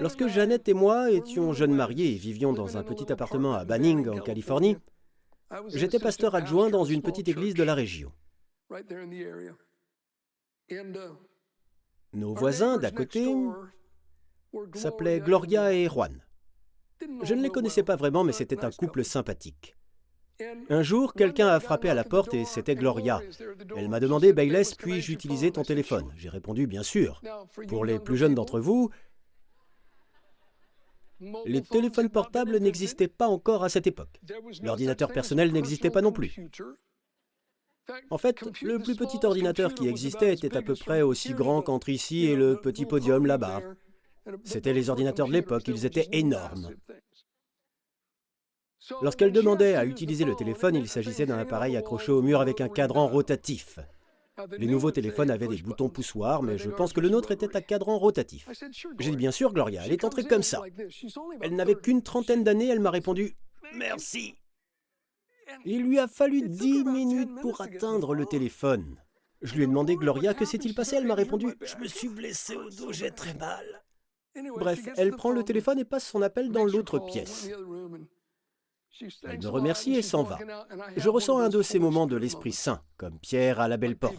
Lorsque 0.00 0.26
Jeannette 0.26 0.68
et 0.68 0.74
moi 0.74 1.10
étions 1.10 1.52
jeunes 1.52 1.74
mariés 1.74 2.14
et 2.14 2.18
vivions 2.18 2.52
dans 2.52 2.76
un 2.76 2.82
petit 2.82 3.10
appartement 3.12 3.54
à 3.54 3.64
Banning, 3.64 4.08
en 4.08 4.20
Californie, 4.20 4.76
j'étais 5.68 5.98
pasteur 5.98 6.34
adjoint 6.34 6.70
dans 6.70 6.84
une 6.84 7.02
petite 7.02 7.28
église 7.28 7.54
de 7.54 7.62
la 7.62 7.74
région. 7.74 8.12
Nos 12.12 12.34
voisins 12.34 12.78
d'à 12.78 12.90
côté 12.90 13.26
s'appelaient 14.74 15.20
Gloria 15.20 15.72
et 15.72 15.88
Juan. 15.88 16.24
Je 17.22 17.34
ne 17.34 17.42
les 17.42 17.50
connaissais 17.50 17.82
pas 17.82 17.96
vraiment, 17.96 18.24
mais 18.24 18.32
c'était 18.32 18.64
un 18.64 18.70
couple 18.70 19.04
sympathique. 19.04 19.76
Un 20.68 20.82
jour, 20.82 21.14
quelqu'un 21.14 21.48
a 21.48 21.60
frappé 21.60 21.88
à 21.88 21.94
la 21.94 22.04
porte 22.04 22.34
et 22.34 22.44
c'était 22.44 22.74
Gloria. 22.74 23.20
Elle 23.76 23.88
m'a 23.88 24.00
demandé, 24.00 24.32
Bayless, 24.32 24.74
puis-je 24.74 25.12
utiliser 25.12 25.50
ton 25.50 25.62
téléphone 25.62 26.12
J'ai 26.16 26.28
répondu, 26.28 26.66
bien 26.66 26.82
sûr. 26.82 27.22
Pour 27.68 27.84
les 27.84 27.98
plus 27.98 28.16
jeunes 28.16 28.34
d'entre 28.34 28.60
vous, 28.60 28.90
les 31.44 31.62
téléphones 31.62 32.08
portables 32.08 32.56
n'existaient 32.58 33.08
pas 33.08 33.28
encore 33.28 33.64
à 33.64 33.68
cette 33.68 33.86
époque. 33.86 34.20
L'ordinateur 34.62 35.12
personnel 35.12 35.52
n'existait 35.52 35.90
pas 35.90 36.00
non 36.00 36.12
plus. 36.12 36.34
En 38.10 38.18
fait, 38.18 38.40
le 38.62 38.78
plus 38.78 38.96
petit 38.96 39.24
ordinateur 39.24 39.74
qui 39.74 39.88
existait 39.88 40.32
était 40.32 40.56
à 40.56 40.62
peu 40.62 40.74
près 40.74 41.02
aussi 41.02 41.34
grand 41.34 41.60
qu'entre 41.62 41.88
ici 41.88 42.26
et 42.26 42.36
le 42.36 42.56
petit 42.60 42.86
podium 42.86 43.26
là-bas. 43.26 43.60
C'étaient 44.44 44.72
les 44.72 44.90
ordinateurs 44.90 45.28
de 45.28 45.32
l'époque, 45.32 45.66
ils 45.66 45.86
étaient 45.86 46.08
énormes. 46.12 46.70
Lorsqu'elle 49.02 49.32
demandait 49.32 49.74
à 49.74 49.84
utiliser 49.84 50.24
le 50.24 50.34
téléphone, 50.34 50.76
il 50.76 50.88
s'agissait 50.88 51.26
d'un 51.26 51.38
appareil 51.38 51.76
accroché 51.76 52.12
au 52.12 52.22
mur 52.22 52.40
avec 52.40 52.60
un 52.60 52.68
cadran 52.68 53.06
rotatif. 53.06 53.78
Les 54.58 54.66
nouveaux 54.66 54.90
téléphones 54.90 55.30
avaient 55.30 55.48
des 55.48 55.58
boutons 55.58 55.88
poussoirs, 55.88 56.42
mais 56.42 56.56
je 56.56 56.70
pense 56.70 56.92
que 56.92 57.00
le 57.00 57.08
nôtre 57.08 57.30
était 57.30 57.54
à 57.56 57.60
cadran 57.60 57.98
rotatif. 57.98 58.48
J'ai 58.98 59.10
dit 59.10 59.16
bien 59.16 59.30
sûr, 59.30 59.52
Gloria, 59.52 59.82
elle 59.84 59.92
est 59.92 60.04
entrée 60.04 60.24
comme 60.24 60.42
ça. 60.42 60.62
Elle 61.40 61.54
n'avait 61.54 61.74
qu'une 61.74 62.02
trentaine 62.02 62.44
d'années, 62.44 62.68
elle 62.68 62.80
m'a 62.80 62.90
répondu 62.90 63.36
Merci. 63.74 64.34
Il 65.64 65.82
lui 65.82 65.98
a 65.98 66.08
fallu 66.08 66.48
dix 66.48 66.84
minutes 66.84 67.40
pour 67.42 67.60
atteindre 67.60 68.14
le 68.14 68.24
téléphone. 68.24 68.96
Je 69.42 69.54
lui 69.54 69.64
ai 69.64 69.66
demandé, 69.66 69.96
Gloria, 69.96 70.34
que 70.34 70.44
s'est-il 70.44 70.74
passé? 70.74 70.96
Elle 70.96 71.06
m'a 71.06 71.14
répondu 71.14 71.48
Je 71.62 71.76
me 71.76 71.86
suis 71.86 72.08
blessé 72.08 72.56
au 72.56 72.68
dos, 72.70 72.92
j'ai 72.92 73.10
très 73.10 73.34
mal. 73.34 73.64
Bref, 74.56 74.88
elle 74.96 75.12
prend 75.12 75.30
le 75.30 75.42
téléphone 75.42 75.78
et 75.78 75.84
passe 75.84 76.06
son 76.06 76.22
appel 76.22 76.50
dans 76.50 76.64
l'autre 76.64 76.98
pièce. 76.98 77.50
Elle 79.24 79.38
me 79.38 79.48
remercie 79.48 79.94
et 79.94 80.02
s'en 80.02 80.22
va. 80.22 80.38
Je 80.96 81.08
ressens 81.08 81.38
un 81.38 81.48
de 81.48 81.62
ces 81.62 81.78
moments 81.78 82.06
de 82.06 82.16
l'Esprit 82.16 82.52
Saint, 82.52 82.82
comme 82.96 83.18
Pierre 83.18 83.60
à 83.60 83.68
la 83.68 83.76
belle 83.76 83.96
porte. 83.96 84.16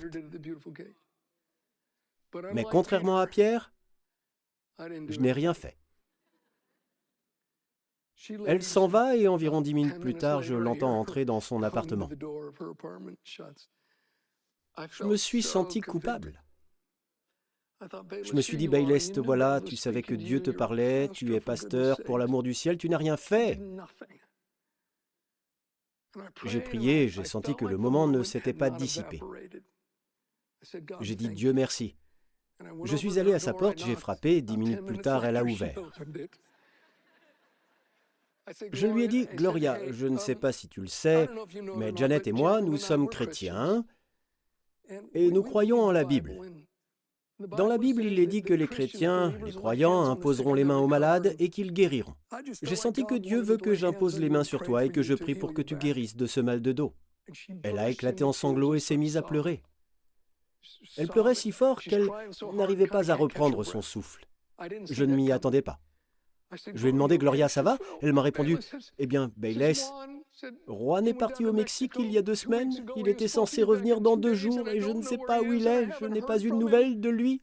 Mais 2.53 2.63
contrairement 2.63 3.17
à 3.17 3.27
Pierre, 3.27 3.73
je 4.79 5.19
n'ai 5.19 5.31
rien 5.31 5.53
fait. 5.53 5.77
Elle 8.45 8.61
s'en 8.61 8.87
va 8.87 9.15
et 9.15 9.27
environ 9.27 9.61
dix 9.61 9.73
minutes 9.73 9.99
plus 9.99 10.13
tard, 10.13 10.41
je 10.41 10.53
l'entends 10.53 10.99
entrer 10.99 11.25
dans 11.25 11.39
son 11.39 11.63
appartement. 11.63 12.09
Je 14.89 15.03
me 15.03 15.17
suis 15.17 15.41
senti 15.41 15.81
coupable. 15.81 16.41
Je 18.23 18.33
me 18.33 18.41
suis 18.41 18.57
dit, 18.57 18.67
Bayless, 18.67 19.11
te 19.11 19.19
voilà, 19.19 19.59
tu 19.59 19.75
savais 19.75 20.03
que 20.03 20.13
Dieu 20.13 20.41
te 20.41 20.51
parlait, 20.51 21.09
tu 21.09 21.33
es 21.33 21.39
pasteur, 21.39 21.99
pour 22.05 22.19
l'amour 22.19 22.43
du 22.43 22.53
ciel, 22.53 22.77
tu 22.77 22.89
n'as 22.89 22.97
rien 22.97 23.17
fait. 23.17 23.59
J'ai 26.45 26.61
prié, 26.61 27.07
j'ai 27.09 27.23
senti 27.23 27.55
que 27.55 27.65
le 27.65 27.77
moment 27.77 28.07
ne 28.07 28.23
s'était 28.23 28.53
pas 28.53 28.69
dissipé. 28.69 29.21
J'ai 30.99 31.15
dit 31.15 31.29
Dieu 31.29 31.53
merci. 31.53 31.95
Je 32.83 32.95
suis 32.95 33.19
allé 33.19 33.33
à 33.33 33.39
sa 33.39 33.53
porte, 33.53 33.83
j'ai 33.83 33.95
frappé, 33.95 34.41
dix 34.41 34.57
minutes 34.57 34.85
plus 34.85 34.99
tard, 34.99 35.25
elle 35.25 35.37
a 35.37 35.43
ouvert. 35.43 35.75
Je 38.71 38.87
lui 38.87 39.03
ai 39.03 39.07
dit, 39.07 39.27
Gloria, 39.33 39.79
je 39.91 40.07
ne 40.07 40.17
sais 40.17 40.35
pas 40.35 40.51
si 40.51 40.67
tu 40.67 40.81
le 40.81 40.87
sais, 40.87 41.29
mais 41.75 41.93
Janet 41.95 42.27
et 42.27 42.31
moi, 42.31 42.61
nous 42.61 42.77
sommes 42.77 43.07
chrétiens 43.07 43.85
et 45.13 45.31
nous 45.31 45.43
croyons 45.43 45.81
en 45.81 45.91
la 45.91 46.03
Bible. 46.03 46.37
Dans 47.49 47.67
la 47.67 47.77
Bible, 47.77 48.03
il 48.03 48.19
est 48.19 48.27
dit 48.27 48.43
que 48.43 48.53
les 48.53 48.67
chrétiens, 48.67 49.33
les 49.43 49.51
croyants, 49.51 50.03
imposeront 50.03 50.53
les 50.53 50.63
mains 50.63 50.77
aux 50.77 50.87
malades 50.87 51.35
et 51.39 51.49
qu'ils 51.49 51.73
guériront. 51.73 52.15
J'ai 52.61 52.75
senti 52.75 53.05
que 53.05 53.15
Dieu 53.15 53.41
veut 53.41 53.57
que 53.57 53.73
j'impose 53.73 54.19
les 54.19 54.29
mains 54.29 54.43
sur 54.43 54.61
toi 54.61 54.85
et 54.85 54.89
que 54.89 55.01
je 55.01 55.13
prie 55.13 55.35
pour 55.35 55.53
que 55.53 55.61
tu 55.61 55.75
guérisses 55.75 56.15
de 56.15 56.25
ce 56.25 56.39
mal 56.39 56.61
de 56.61 56.71
dos. 56.71 56.93
Elle 57.63 57.79
a 57.79 57.89
éclaté 57.89 58.23
en 58.23 58.33
sanglots 58.33 58.75
et 58.75 58.79
s'est 58.79 58.97
mise 58.97 59.17
à 59.17 59.21
pleurer. 59.21 59.63
Elle 60.97 61.07
pleurait 61.07 61.35
si 61.35 61.51
fort 61.51 61.81
qu'elle 61.81 62.07
n'arrivait 62.53 62.87
pas 62.87 63.11
à 63.11 63.15
reprendre 63.15 63.63
son 63.63 63.81
souffle. 63.81 64.25
Je 64.89 65.03
ne 65.03 65.15
m'y 65.15 65.31
attendais 65.31 65.61
pas. 65.61 65.79
Je 66.73 66.81
lui 66.81 66.89
ai 66.89 66.91
demandé, 66.91 67.17
Gloria, 67.17 67.47
ça 67.47 67.63
va? 67.63 67.77
Elle 68.01 68.13
m'a 68.13 68.21
répondu, 68.21 68.57
Eh 68.99 69.07
bien, 69.07 69.31
Bayless, 69.37 69.91
Juan 70.67 71.07
est 71.07 71.13
parti 71.13 71.45
au 71.45 71.53
Mexique 71.53 71.93
il 71.99 72.11
y 72.11 72.17
a 72.17 72.21
deux 72.21 72.35
semaines. 72.35 72.71
Il 72.95 73.07
était 73.07 73.27
censé 73.27 73.63
revenir 73.63 74.01
dans 74.01 74.17
deux 74.17 74.33
jours 74.33 74.67
et 74.67 74.81
je 74.81 74.89
ne 74.89 75.01
sais 75.01 75.17
pas 75.17 75.41
où 75.41 75.53
il 75.53 75.67
est. 75.67 75.89
Je 75.99 76.05
n'ai 76.05 76.21
pas 76.21 76.39
eu 76.39 76.49
de 76.49 76.55
nouvelles 76.55 76.99
de 76.99 77.09
lui. 77.09 77.41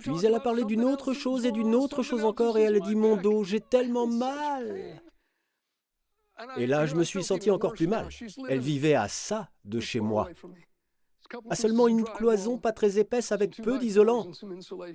Puis 0.00 0.24
elle 0.24 0.34
a 0.34 0.40
parlé 0.40 0.64
d'une 0.64 0.84
autre 0.84 1.12
chose 1.12 1.44
et 1.44 1.52
d'une 1.52 1.74
autre 1.74 2.02
chose 2.02 2.24
encore 2.24 2.58
et 2.58 2.62
elle 2.62 2.76
a 2.76 2.80
dit 2.80 2.94
Mon 2.94 3.16
dos, 3.16 3.44
j'ai 3.44 3.60
tellement 3.60 4.06
mal. 4.06 5.00
Et 6.56 6.66
là, 6.66 6.86
je 6.86 6.94
me 6.94 7.02
suis 7.04 7.24
senti 7.24 7.50
encore 7.50 7.72
plus 7.72 7.88
mal. 7.88 8.08
Elle 8.48 8.60
vivait 8.60 8.94
à 8.94 9.08
ça 9.08 9.50
de 9.64 9.80
chez 9.80 10.00
moi, 10.00 10.28
à 11.50 11.56
seulement 11.56 11.88
une 11.88 12.04
cloison 12.04 12.58
pas 12.58 12.72
très 12.72 12.98
épaisse 12.98 13.32
avec 13.32 13.56
peu 13.56 13.78
d'isolant. 13.78 14.30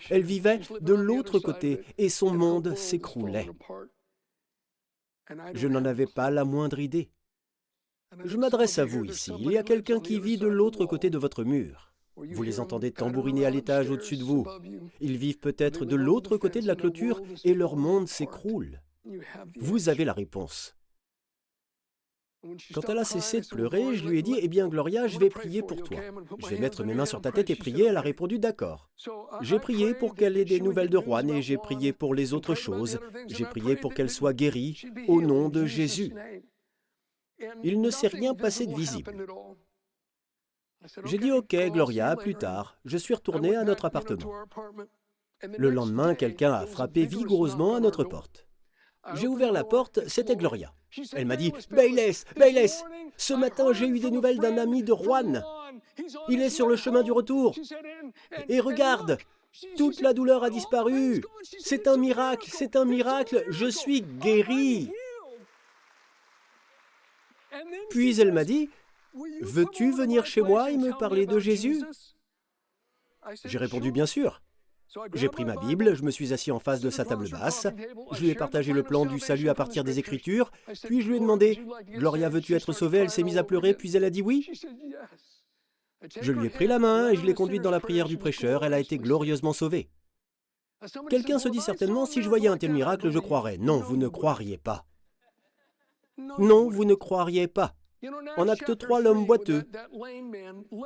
Elle 0.10 0.24
vivait 0.24 0.62
de 0.80 0.94
l'autre 0.94 1.40
côté 1.40 1.82
et 1.98 2.10
son 2.10 2.34
monde 2.34 2.76
s'écroulait. 2.76 3.50
Je 5.54 5.68
n'en 5.68 5.86
avais 5.86 6.08
pas 6.08 6.30
la 6.32 6.46
moindre 6.46 6.80
idée. 6.80 7.12
Je 8.24 8.38
m'adresse 8.38 8.79
à 8.79 8.86
vous 8.86 9.05
ici. 9.05 9.32
Il 9.39 9.51
y 9.51 9.58
a 9.58 9.63
quelqu'un 9.63 10.00
qui 10.00 10.20
vit 10.20 10.38
de 10.38 10.48
l'autre 10.48 10.86
côté 10.86 11.10
de 11.10 11.17
votre 11.17 11.43
mur. 11.43 11.93
Vous 12.15 12.43
les 12.43 12.60
entendez 12.60 12.91
tambouriner 12.91 13.46
à 13.46 13.50
l'étage 13.50 13.89
au-dessus 13.89 14.17
de 14.17 14.24
vous. 14.24 14.46
Ils 15.00 15.17
vivent 15.17 15.39
peut-être 15.39 15.86
de 15.86 15.96
l'autre 15.96 16.38
côté 16.38 16.62
de 16.62 16.67
la 16.67 16.75
clôture 16.75 17.22
et 17.43 17.53
leur 17.53 17.75
monde 17.75 18.08
s'écroule. 18.08 18.82
Vous 19.60 19.89
avez 19.89 20.05
la 20.05 20.13
réponse. 20.13 20.75
Quand 22.74 22.89
elle 22.89 22.98
a 22.98 23.05
cessé 23.05 23.39
de 23.39 23.48
pleurer, 23.48 23.96
je 23.96 24.08
lui 24.08 24.20
ai 24.20 24.22
dit, 24.22 24.36
Eh 24.41 24.50
bien, 24.50 24.67
Gloria, 24.67 25.08
je 25.08 25.17
vais 25.17 25.29
prier 25.29 25.62
pour 25.62 25.82
toi. 25.82 25.98
Je 26.39 26.48
vais 26.48 26.60
mettre 26.60 26.84
mes 26.84 26.93
mains 26.93 27.05
sur 27.05 27.22
ta 27.22 27.32
tête 27.32 27.50
et 27.50 27.55
prier. 27.55 27.86
Elle 27.86 27.98
a 27.98 28.01
répondu, 28.01 28.38
D'accord. 28.38 28.89
J'ai 29.41 29.60
prié 29.60 29.93
pour 29.93 30.13
qu'elle 30.13 30.38
ait 30.38 30.46
des 30.46 30.60
nouvelles 30.60 30.89
de 30.89 31.00
Juan 31.00 31.29
et 31.29 31.41
j'ai 31.41 31.58
prié 31.58 31.93
pour 31.93 32.13
les 32.13 32.34
autres 32.34 32.55
choses. 32.55 33.00
J'ai 33.27 33.46
prié 33.46 33.77
pour 33.77 33.93
qu'elle 33.93 34.10
soit 34.10 34.34
guérie 34.34 34.84
au 35.08 35.22
nom 35.22 35.48
de 35.48 35.65
Jésus. 35.65 36.13
Il 37.63 37.82
ne 37.82 37.90
s'est 37.90 38.08
rien 38.08 38.34
passé 38.34 38.68
de 38.68 38.75
visible. 38.75 39.25
J'ai 41.06 41.18
dit 41.18 41.32
OK, 41.32 41.56
Gloria, 41.56 42.16
plus 42.16 42.36
tard. 42.36 42.78
Je 42.86 42.98
suis 42.98 43.13
retourné 43.13 43.56
à 43.56 43.63
notre 43.63 43.86
appartement. 43.86 44.34
Le 45.58 45.70
lendemain, 45.70 46.16
quelqu'un 46.16 46.54
a 46.54 46.66
frappé 46.66 47.06
vigoureusement 47.06 47.75
à 47.75 47.80
notre 47.80 48.04
porte. 48.04 48.48
J'ai 49.16 49.28
ouvert 49.28 49.52
la 49.52 49.63
porte, 49.63 50.08
c'était 50.08 50.36
Gloria. 50.36 50.74
Elle 51.13 51.25
m'a 51.25 51.36
dit 51.36 51.52
Bayless, 51.72 52.24
Bayless, 52.38 52.86
ce 53.18 53.34
matin 53.34 53.74
j'ai 53.74 53.88
eu 53.88 54.00
des 54.00 54.12
nouvelles 54.12 54.38
d'un 54.38 54.58
ami 54.58 54.84
de 54.84 54.94
Juan. 54.94 55.44
Il 56.30 56.42
est 56.42 56.50
sur 56.50 56.68
le 56.68 56.75
chemin 56.75 57.04
du 57.04 57.12
retour. 57.12 57.56
Et 58.48 58.60
regarde, 58.60 59.18
toute 59.75 60.02
la 60.02 60.13
douleur 60.13 60.44
a 60.44 60.50
disparu. 60.50 61.24
C'est 61.60 61.88
un 61.88 61.98
miracle, 61.98 62.50
c'est 62.52 62.75
un 62.75 62.86
miracle, 62.86 63.44
je 63.50 63.66
suis 63.66 64.02
guéri. 64.02 64.90
Puis 67.90 68.20
elle 68.20 68.32
m'a 68.32 68.44
dit, 68.44 68.70
Veux-tu 69.42 69.92
venir 69.92 70.26
chez 70.26 70.42
moi 70.42 70.72
et 70.72 70.78
me 70.78 70.98
parler 70.98 71.26
de 71.26 71.40
Jésus? 71.40 71.84
J'ai 73.46 73.58
répondu 73.58 73.92
bien 73.92 74.06
sûr. 74.06 74.42
J'ai 75.14 75.30
pris 75.30 75.44
ma 75.44 75.56
Bible, 75.56 75.96
je 75.96 76.04
me 76.04 76.12
suis 76.12 76.34
assis 76.34 76.52
en 76.52 76.60
face 76.60 76.80
de 76.80 76.92
sa 76.92 77.04
table 77.04 77.28
basse, 77.30 77.68
je 78.12 78.22
lui 78.22 78.30
ai 78.30 78.36
partagé 78.36 78.74
le 78.74 78.84
plan 78.84 79.06
du 79.06 79.20
salut 79.20 79.50
à 79.50 79.56
partir 79.56 79.84
des 79.84 79.98
Écritures, 79.98 80.52
puis 80.84 81.02
je 81.02 81.10
lui 81.10 81.18
ai 81.18 81.20
demandé 81.20 81.60
Gloria, 81.90 82.30
veux-tu 82.30 82.54
être 82.54 82.74
sauvée? 82.74 83.00
Elle 83.00 83.10
s'est 83.10 83.24
mise 83.24 83.40
à 83.40 83.44
pleurer, 83.44 83.74
puis 83.74 83.96
elle 83.96 84.04
a 84.04 84.12
dit 84.12 84.22
oui. 84.22 84.48
Je 86.22 86.32
lui 86.32 86.46
ai 86.46 86.50
pris 86.50 86.68
la 86.68 86.78
main 86.78 87.10
et 87.10 87.16
je 87.16 87.26
l'ai 87.26 87.34
conduite 87.34 87.64
dans 87.64 87.72
la 87.72 87.80
prière 87.80 88.08
du 88.08 88.18
prêcheur, 88.18 88.64
elle 88.64 88.74
a 88.74 88.80
été 88.80 88.98
glorieusement 89.00 89.54
sauvée. 89.54 89.90
Quelqu'un 91.10 91.40
se 91.40 91.50
dit 91.50 91.62
certainement 91.62 92.06
Si 92.06 92.22
je 92.22 92.30
voyais 92.30 92.50
un 92.50 92.58
tel 92.58 92.74
miracle, 92.74 93.10
je 93.10 93.20
croirais. 93.20 93.58
Non, 93.58 93.80
vous 93.80 93.96
ne 93.96 94.10
croiriez 94.10 94.58
pas. 94.58 94.86
Non, 96.17 96.70
vous 96.70 96.86
ne 96.86 96.93
croiriez 96.93 97.48
pas. 97.48 97.75
En 98.38 98.50
acte 98.50 98.77
3, 98.77 99.01
l'homme 99.01 99.25
boiteux. 99.25 99.63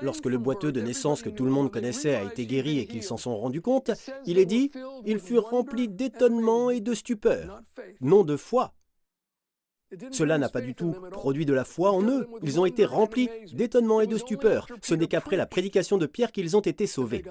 Lorsque 0.01 0.27
le 0.27 0.37
boiteux 0.37 0.71
de 0.71 0.81
naissance 0.81 1.21
que 1.21 1.29
tout 1.29 1.45
le 1.45 1.51
monde 1.51 1.71
connaissait 1.71 2.15
a 2.15 2.23
été 2.23 2.45
guéri 2.45 2.79
et 2.79 2.85
qu'ils 2.85 3.03
s'en 3.03 3.17
sont 3.17 3.35
rendus 3.35 3.61
compte, 3.61 3.91
il 4.25 4.37
est 4.37 4.45
dit, 4.45 4.71
ils 5.05 5.19
furent 5.19 5.49
remplis 5.49 5.87
d'étonnement 5.87 6.69
et 6.69 6.79
de 6.79 6.93
stupeur, 6.93 7.61
non 8.01 8.23
de 8.23 8.37
foi. 8.37 8.73
Cela 10.11 10.37
n'a 10.37 10.49
pas 10.49 10.61
du 10.61 10.75
tout 10.75 10.93
produit 11.11 11.45
de 11.45 11.53
la 11.53 11.63
foi 11.63 11.91
en 11.91 12.03
eux. 12.03 12.27
Ils 12.43 12.59
ont 12.59 12.65
été 12.65 12.83
remplis 12.85 13.29
d'étonnement 13.53 14.01
et 14.01 14.07
de 14.07 14.17
stupeur. 14.17 14.67
Ce 14.81 14.93
n'est 14.93 15.07
qu'après 15.07 15.37
la 15.37 15.45
prédication 15.45 15.97
de 15.97 16.05
Pierre 16.05 16.31
qu'ils 16.31 16.57
ont 16.57 16.61
été 16.61 16.87
sauvés. 16.87 17.23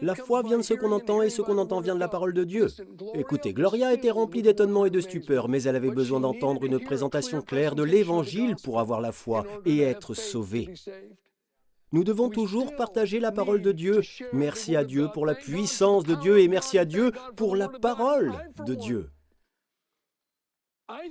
La 0.00 0.14
foi 0.14 0.42
vient 0.42 0.58
de 0.58 0.62
ce 0.62 0.74
qu'on 0.74 0.92
entend 0.92 1.22
et 1.22 1.30
ce 1.30 1.42
qu'on 1.42 1.58
entend 1.58 1.80
vient 1.80 1.94
de 1.94 2.00
la 2.00 2.08
parole 2.08 2.32
de 2.32 2.44
Dieu. 2.44 2.68
Écoutez, 3.14 3.52
Gloria 3.52 3.92
était 3.92 4.10
remplie 4.10 4.42
d'étonnement 4.42 4.86
et 4.86 4.90
de 4.90 5.00
stupeur, 5.00 5.48
mais 5.48 5.62
elle 5.62 5.76
avait 5.76 5.90
besoin 5.90 6.20
d'entendre 6.20 6.64
une 6.64 6.78
présentation 6.78 7.42
claire 7.42 7.74
de 7.74 7.82
l'Évangile 7.82 8.56
pour 8.62 8.80
avoir 8.80 9.00
la 9.00 9.12
foi 9.12 9.44
et 9.66 9.80
être 9.80 10.14
sauvée. 10.14 10.72
Nous 11.92 12.04
devons 12.04 12.28
toujours 12.28 12.76
partager 12.76 13.18
la 13.18 13.32
parole 13.32 13.62
de 13.62 13.72
Dieu. 13.72 14.00
Merci 14.32 14.76
à 14.76 14.84
Dieu 14.84 15.08
pour 15.12 15.26
la 15.26 15.34
puissance 15.34 16.04
de 16.04 16.14
Dieu 16.14 16.38
et 16.38 16.46
merci 16.46 16.78
à 16.78 16.84
Dieu 16.84 17.10
pour 17.34 17.56
la 17.56 17.68
parole 17.68 18.32
de 18.64 18.74
Dieu. 18.74 19.10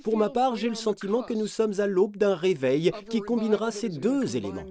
Pour 0.04 0.18
ma 0.18 0.30
part, 0.30 0.56
j'ai 0.56 0.70
le 0.70 0.76
sentiment 0.76 1.24
que 1.24 1.34
nous 1.34 1.48
sommes 1.48 1.80
à 1.80 1.88
l'aube 1.88 2.18
d'un 2.18 2.36
réveil 2.36 2.92
qui 3.10 3.22
combinera 3.22 3.72
ces 3.72 3.90
deux 3.90 4.36
éléments. 4.36 4.66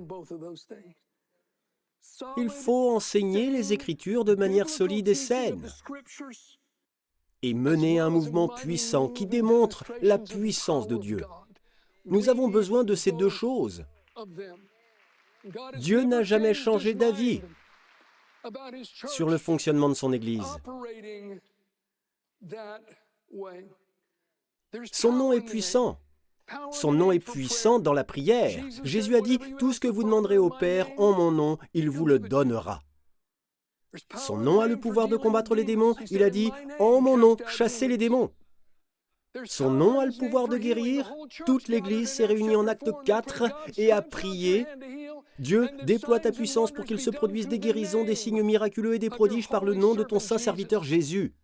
Il 2.37 2.51
faut 2.51 2.91
enseigner 2.91 3.51
les 3.51 3.73
Écritures 3.73 4.25
de 4.25 4.35
manière 4.35 4.69
solide 4.69 5.09
et 5.09 5.15
saine 5.15 5.71
et 7.43 7.55
mener 7.55 8.01
un 8.01 8.11
mouvement 8.11 8.49
puissant 8.49 9.09
qui 9.09 9.27
démontre 9.27 9.85
la 10.03 10.19
puissance 10.19 10.89
de 10.89 10.97
Dieu. 10.97 11.21
Nous 12.05 12.29
avons 12.29 12.49
besoin 12.49 12.85
de 12.85 12.95
ces 12.95 13.13
deux 13.13 13.29
choses. 13.29 13.85
Dieu 15.77 16.03
n'a 16.03 16.23
jamais 16.23 16.55
changé 16.55 16.95
d'avis 16.95 17.43
sur 18.85 19.29
le 19.29 19.39
fonctionnement 19.39 19.89
de 19.89 19.95
son 19.95 20.13
Église. 20.13 20.59
Son 24.93 25.13
nom 25.13 25.33
est 25.33 25.41
puissant. 25.41 26.01
Son 26.73 26.93
nom 26.93 27.13
est 27.13 27.19
puissant 27.19 27.79
dans 27.79 27.93
la 27.93 28.05
prière. 28.05 28.51
Jésus 28.85 29.17
a 29.17 29.21
dit, 29.21 29.39
Tout 29.59 29.73
ce 29.73 29.81
que 29.81 29.89
vous 29.89 30.05
demanderez 30.05 30.39
au 30.39 30.51
Père 30.51 30.89
en 30.99 31.13
mon 31.13 31.31
nom, 31.31 31.59
il 31.75 31.91
vous 31.91 32.07
le 32.07 32.19
donnera. 32.19 32.83
Son 34.17 34.37
nom 34.37 34.61
a 34.61 34.67
le 34.67 34.77
pouvoir 34.77 35.09
de 35.09 35.17
combattre 35.17 35.55
les 35.55 35.65
démons. 35.65 35.95
Il 36.11 36.23
a 36.23 36.31
dit, 36.31 36.51
En 36.79 37.01
mon 37.01 37.17
nom, 37.17 37.37
chassez 37.47 37.89
les 37.89 37.99
démons. 37.99 38.31
Son 39.45 39.71
nom 39.71 40.01
a 40.01 40.07
le 40.07 40.13
pouvoir 40.13 40.49
de 40.49 40.57
guérir. 40.57 41.13
Toute 41.47 41.69
l'Église 41.69 42.11
s'est 42.11 42.27
réunie 42.27 42.57
en 42.57 42.67
acte 42.67 42.91
4 43.05 43.45
et 43.77 43.93
a 43.93 44.03
prié. 44.03 44.67
Dieu, 45.39 45.69
déploie 45.85 46.19
ta 46.19 46.33
puissance 46.33 46.73
pour 46.73 46.85
qu'il 46.85 46.99
se 46.99 47.11
produise 47.11 47.47
des 47.47 47.59
guérisons, 47.59 48.05
des 48.05 48.17
signes 48.17 48.43
miraculeux 48.43 48.95
et 48.95 48.99
des 48.99 49.11
prodiges 49.11 49.49
par 49.49 49.65
le 49.65 49.75
nom 49.75 49.95
de 49.95 50.03
ton 50.03 50.19
saint 50.19 50.39
serviteur 50.39 50.83
Jésus. 50.83 51.35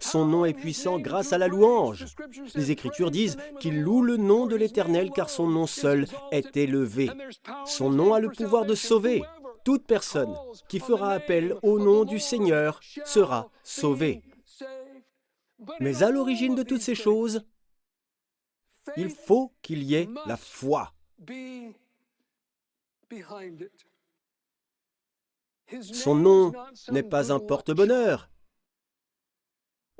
Son 0.00 0.26
nom 0.26 0.44
est 0.44 0.54
puissant 0.54 0.98
grâce 0.98 1.32
à 1.32 1.38
la 1.38 1.48
louange. 1.48 2.06
Les 2.54 2.70
Écritures 2.70 3.10
disent 3.10 3.36
qu'il 3.60 3.82
loue 3.82 4.02
le 4.02 4.16
nom 4.16 4.46
de 4.46 4.56
l'Éternel 4.56 5.10
car 5.10 5.30
son 5.30 5.46
nom 5.46 5.66
seul 5.66 6.06
est 6.30 6.56
élevé. 6.56 7.10
Son 7.66 7.90
nom 7.90 8.14
a 8.14 8.20
le 8.20 8.30
pouvoir 8.30 8.64
de 8.64 8.74
sauver. 8.74 9.22
Toute 9.64 9.86
personne 9.86 10.34
qui 10.68 10.80
fera 10.80 11.12
appel 11.12 11.56
au 11.62 11.78
nom 11.78 12.04
du 12.04 12.18
Seigneur 12.18 12.80
sera 13.04 13.50
sauvée. 13.62 14.22
Mais 15.80 16.02
à 16.02 16.10
l'origine 16.10 16.54
de 16.54 16.62
toutes 16.62 16.82
ces 16.82 16.96
choses, 16.96 17.44
il 18.96 19.10
faut 19.10 19.52
qu'il 19.62 19.82
y 19.84 19.94
ait 19.94 20.08
la 20.26 20.36
foi. 20.36 20.92
Son 25.80 26.14
nom 26.14 26.52
n'est 26.90 27.02
pas 27.02 27.32
un 27.32 27.38
porte-bonheur, 27.38 28.28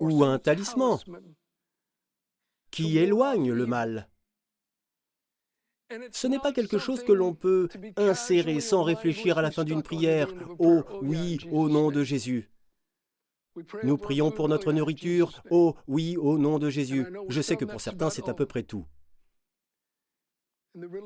ou 0.03 0.25
un 0.25 0.39
talisman 0.39 0.99
qui 2.71 2.99
éloigne 2.99 3.53
le 3.53 3.67
mal. 3.67 4.09
Ce 6.11 6.27
n'est 6.27 6.39
pas 6.39 6.53
quelque 6.53 6.79
chose 6.79 7.05
que 7.05 7.13
l'on 7.13 7.35
peut 7.35 7.69
insérer 7.97 8.61
sans 8.61 8.83
réfléchir 8.83 9.39
à 9.39 9.43
la 9.43 9.51
fin 9.51 9.65
d'une 9.65 9.83
prière. 9.83 10.33
Oh 10.59 10.83
oui, 11.03 11.39
au 11.51 11.69
nom 11.69 11.91
de 11.91 12.03
Jésus. 12.03 12.51
Nous 13.83 13.99
prions 13.99 14.31
pour 14.31 14.49
notre 14.49 14.73
nourriture. 14.73 15.43
Oh 15.51 15.77
oui, 15.87 16.17
au 16.17 16.39
nom 16.39 16.59
de 16.59 16.71
Jésus. 16.71 17.07
Je 17.29 17.43
sais 17.43 17.57
que 17.57 17.67
pour 17.67 17.81
certains, 17.81 18.11
c'est 18.11 18.29
à 18.29 18.35
peu 18.35 18.47
près 18.47 18.63
tout. 18.63 18.87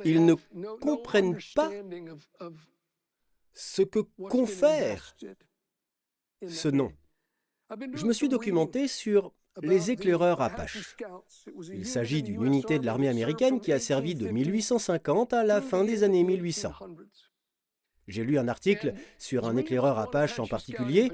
Ils 0.04 0.24
ne 0.24 0.34
comprennent 0.76 1.38
pas 1.56 1.70
ce 3.52 3.82
que 3.82 3.98
confère 4.30 5.16
ce 6.46 6.68
nom. 6.68 6.92
Je 7.70 8.04
me 8.06 8.12
suis 8.12 8.28
documenté 8.28 8.86
sur 8.88 9.32
les 9.62 9.90
éclaireurs 9.90 10.40
Apache. 10.40 10.96
Il 11.72 11.86
s'agit 11.86 12.22
d'une 12.22 12.44
unité 12.44 12.78
de 12.78 12.86
l'armée 12.86 13.08
américaine 13.08 13.60
qui 13.60 13.72
a 13.72 13.80
servi 13.80 14.14
de 14.14 14.28
1850 14.28 15.32
à 15.32 15.44
la 15.44 15.60
fin 15.60 15.84
des 15.84 16.04
années 16.04 16.22
1800. 16.22 16.72
J'ai 18.06 18.22
lu 18.22 18.38
un 18.38 18.48
article 18.48 18.94
sur 19.18 19.46
un 19.46 19.56
éclaireur 19.56 19.98
Apache 19.98 20.38
en 20.38 20.46
particulier. 20.46 21.10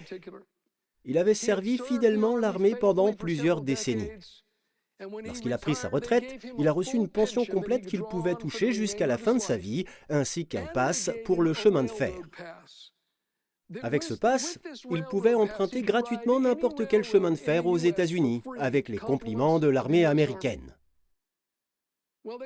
Il 1.04 1.18
avait 1.18 1.34
servi 1.34 1.78
fidèlement 1.78 2.36
l'armée 2.36 2.74
pendant 2.74 3.12
plusieurs 3.12 3.62
décennies. 3.62 4.10
Lorsqu'il 5.24 5.52
a 5.52 5.58
pris 5.58 5.74
sa 5.74 5.88
retraite, 5.88 6.44
il 6.58 6.68
a 6.68 6.72
reçu 6.72 6.96
une 6.96 7.08
pension 7.08 7.44
complète 7.44 7.86
qu'il 7.86 8.02
pouvait 8.02 8.36
toucher 8.36 8.72
jusqu'à 8.72 9.06
la 9.06 9.18
fin 9.18 9.34
de 9.34 9.40
sa 9.40 9.56
vie, 9.56 9.84
ainsi 10.08 10.46
qu'un 10.46 10.66
pass 10.66 11.10
pour 11.24 11.42
le 11.42 11.54
chemin 11.54 11.82
de 11.82 11.90
fer. 11.90 12.14
Avec 13.82 14.02
ce 14.02 14.14
pass, 14.14 14.58
il 14.90 15.04
pouvait 15.04 15.35
emprunter 15.35 15.82
gratuitement 15.82 16.40
n'importe 16.40 16.87
quel 16.88 17.04
chemin 17.04 17.30
de 17.30 17.37
fer 17.37 17.66
aux 17.66 17.78
États-Unis, 17.78 18.42
avec 18.58 18.88
les 18.88 18.98
compliments 18.98 19.58
de 19.58 19.68
l'armée 19.68 20.04
américaine. 20.04 20.76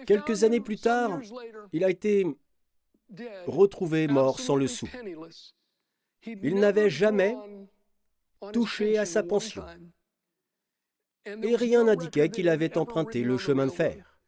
Quelques 0.06 0.44
années 0.44 0.60
plus 0.60 0.78
tard, 0.78 1.20
il 1.72 1.84
a 1.84 1.90
été 1.90 2.26
retrouvé 3.46 4.08
mort 4.08 4.40
sans 4.40 4.56
le 4.56 4.66
sou. 4.66 4.88
Il 6.24 6.56
n'avait 6.56 6.90
jamais 6.90 7.36
touché 8.52 8.98
à 8.98 9.06
sa 9.06 9.22
pension. 9.22 9.64
Et 11.24 11.56
rien 11.56 11.84
n'indiquait 11.84 12.28
qu'il 12.28 12.48
avait 12.48 12.78
emprunté 12.78 13.22
le 13.22 13.36
chemin 13.38 13.66
de 13.66 13.72
fer. 13.72 14.18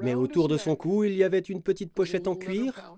Mais 0.00 0.14
autour 0.14 0.48
de 0.48 0.56
son 0.56 0.76
cou, 0.76 1.04
il 1.04 1.14
y 1.14 1.24
avait 1.24 1.38
une 1.38 1.62
petite 1.62 1.92
pochette 1.92 2.28
en 2.28 2.36
cuir 2.36 2.96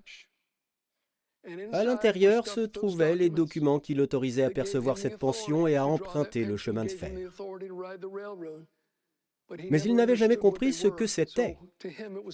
à 1.72 1.84
l'intérieur 1.84 2.46
se 2.46 2.60
trouvaient 2.60 3.14
les 3.14 3.30
documents 3.30 3.78
qui 3.78 3.94
l'autorisaient 3.94 4.44
à 4.44 4.50
percevoir 4.50 4.98
cette 4.98 5.18
pension 5.18 5.66
et 5.66 5.76
à 5.76 5.86
emprunter 5.86 6.44
le 6.44 6.56
chemin 6.56 6.84
de 6.84 6.90
fer. 6.90 7.12
Mais 9.70 9.80
il 9.82 9.94
n'avait 9.94 10.16
jamais 10.16 10.36
compris 10.36 10.72
ce 10.72 10.88
que 10.88 11.06
c'était. 11.06 11.56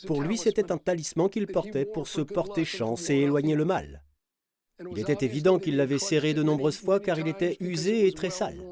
Pour 0.07 0.23
lui, 0.23 0.39
c'était 0.39 0.73
un 0.73 0.79
talisman 0.79 1.29
qu'il 1.29 1.47
portait 1.47 1.85
pour 1.85 2.09
se 2.09 2.23
porter 2.23 2.65
chance 2.65 3.11
et 3.11 3.17
éloigner 3.17 3.55
le 3.55 3.67
mal. 3.67 4.03
Il 4.91 4.99
était 4.99 5.25
évident 5.25 5.59
qu'il 5.59 5.77
l'avait 5.77 5.99
serré 5.99 6.33
de 6.35 6.43
nombreuses 6.43 6.79
fois 6.79 7.01
car 7.01 7.19
il 7.19 7.29
était 7.29 7.57
usé 7.61 8.07
et 8.07 8.13
très 8.13 8.31
sale. 8.31 8.63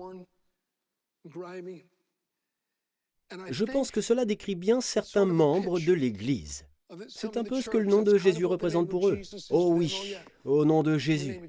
Je 3.51 3.65
pense 3.65 3.91
que 3.91 4.01
cela 4.01 4.25
décrit 4.25 4.57
bien 4.57 4.81
certains 4.81 5.27
membres 5.27 5.79
de 5.79 5.93
l'Église. 5.93 6.65
C'est 7.09 7.37
un 7.37 7.45
peu 7.45 7.61
ce 7.61 7.71
que 7.71 7.79
le 7.79 7.87
nom 7.87 8.03
de 8.03 8.19
Jésus 8.19 8.45
représente 8.45 8.89
pour 8.89 9.09
eux. 9.09 9.21
Oh 9.51 9.73
oui, 9.73 10.15
au 10.45 10.65
nom 10.65 10.83
de 10.83 10.99
Jésus. 10.99 11.41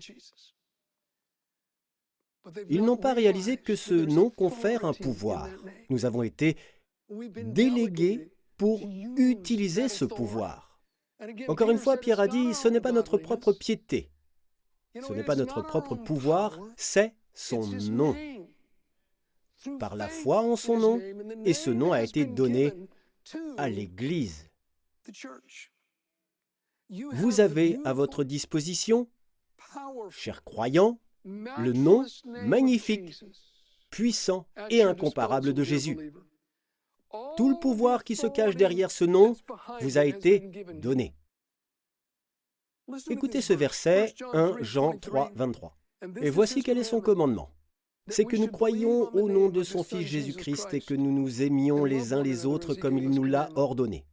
Ils 2.69 2.83
n'ont 2.83 2.97
pas 2.97 3.13
réalisé 3.13 3.57
que 3.57 3.75
ce 3.75 3.93
nom 3.93 4.29
confère 4.29 4.85
un 4.85 4.93
pouvoir. 4.93 5.49
Nous 5.89 6.05
avons 6.05 6.23
été 6.23 6.57
délégués 7.09 8.31
pour 8.57 8.81
utiliser 9.17 9.89
ce 9.89 10.05
pouvoir. 10.05 10.79
Encore 11.47 11.69
une 11.69 11.77
fois, 11.77 11.97
Pierre 11.97 12.19
a 12.19 12.27
dit, 12.27 12.53
ce 12.53 12.67
n'est 12.67 12.81
pas 12.81 12.91
notre 12.91 13.17
propre 13.17 13.53
piété, 13.53 14.09
ce 14.99 15.13
n'est 15.13 15.23
pas 15.23 15.35
notre 15.35 15.61
propre 15.61 15.95
pouvoir, 15.95 16.59
c'est 16.75 17.15
son 17.33 17.65
nom. 17.65 18.15
Par 19.79 19.95
la 19.95 20.07
foi 20.07 20.41
en 20.41 20.55
son 20.55 20.79
nom, 20.79 20.99
et 21.45 21.53
ce 21.53 21.69
nom 21.69 21.91
a 21.91 22.01
été 22.01 22.25
donné 22.25 22.73
à 23.57 23.69
l'Église. 23.69 24.50
Vous 26.89 27.39
avez 27.39 27.79
à 27.85 27.93
votre 27.93 28.23
disposition, 28.23 29.09
chers 30.09 30.43
croyants, 30.43 30.99
le 31.23 31.71
nom 31.71 32.05
magnifique, 32.25 33.23
puissant 33.89 34.47
et 34.69 34.83
incomparable 34.83 35.53
de 35.53 35.63
Jésus. 35.63 36.11
Tout 37.37 37.49
le 37.49 37.59
pouvoir 37.59 38.03
qui 38.03 38.15
se 38.15 38.27
cache 38.27 38.55
derrière 38.55 38.91
ce 38.91 39.05
nom 39.05 39.35
vous 39.81 39.97
a 39.97 40.05
été 40.05 40.65
donné. 40.75 41.13
Écoutez 43.09 43.41
ce 43.41 43.53
verset 43.53 44.13
1 44.33 44.57
Jean 44.61 44.97
3, 44.97 45.31
23. 45.35 45.77
Et 46.21 46.29
voici 46.29 46.63
quel 46.63 46.77
est 46.77 46.83
son 46.83 47.01
commandement. 47.01 47.51
C'est 48.07 48.25
que 48.25 48.35
nous 48.35 48.47
croyions 48.47 49.13
au 49.13 49.29
nom 49.29 49.49
de 49.49 49.63
son 49.63 49.83
Fils 49.83 50.07
Jésus-Christ 50.07 50.73
et 50.73 50.81
que 50.81 50.93
nous 50.93 51.11
nous 51.11 51.41
aimions 51.41 51.85
les 51.85 52.13
uns 52.13 52.23
les 52.23 52.45
autres 52.45 52.73
comme 52.73 52.97
il 52.97 53.09
nous 53.09 53.23
l'a 53.23 53.49
ordonné. 53.55 54.05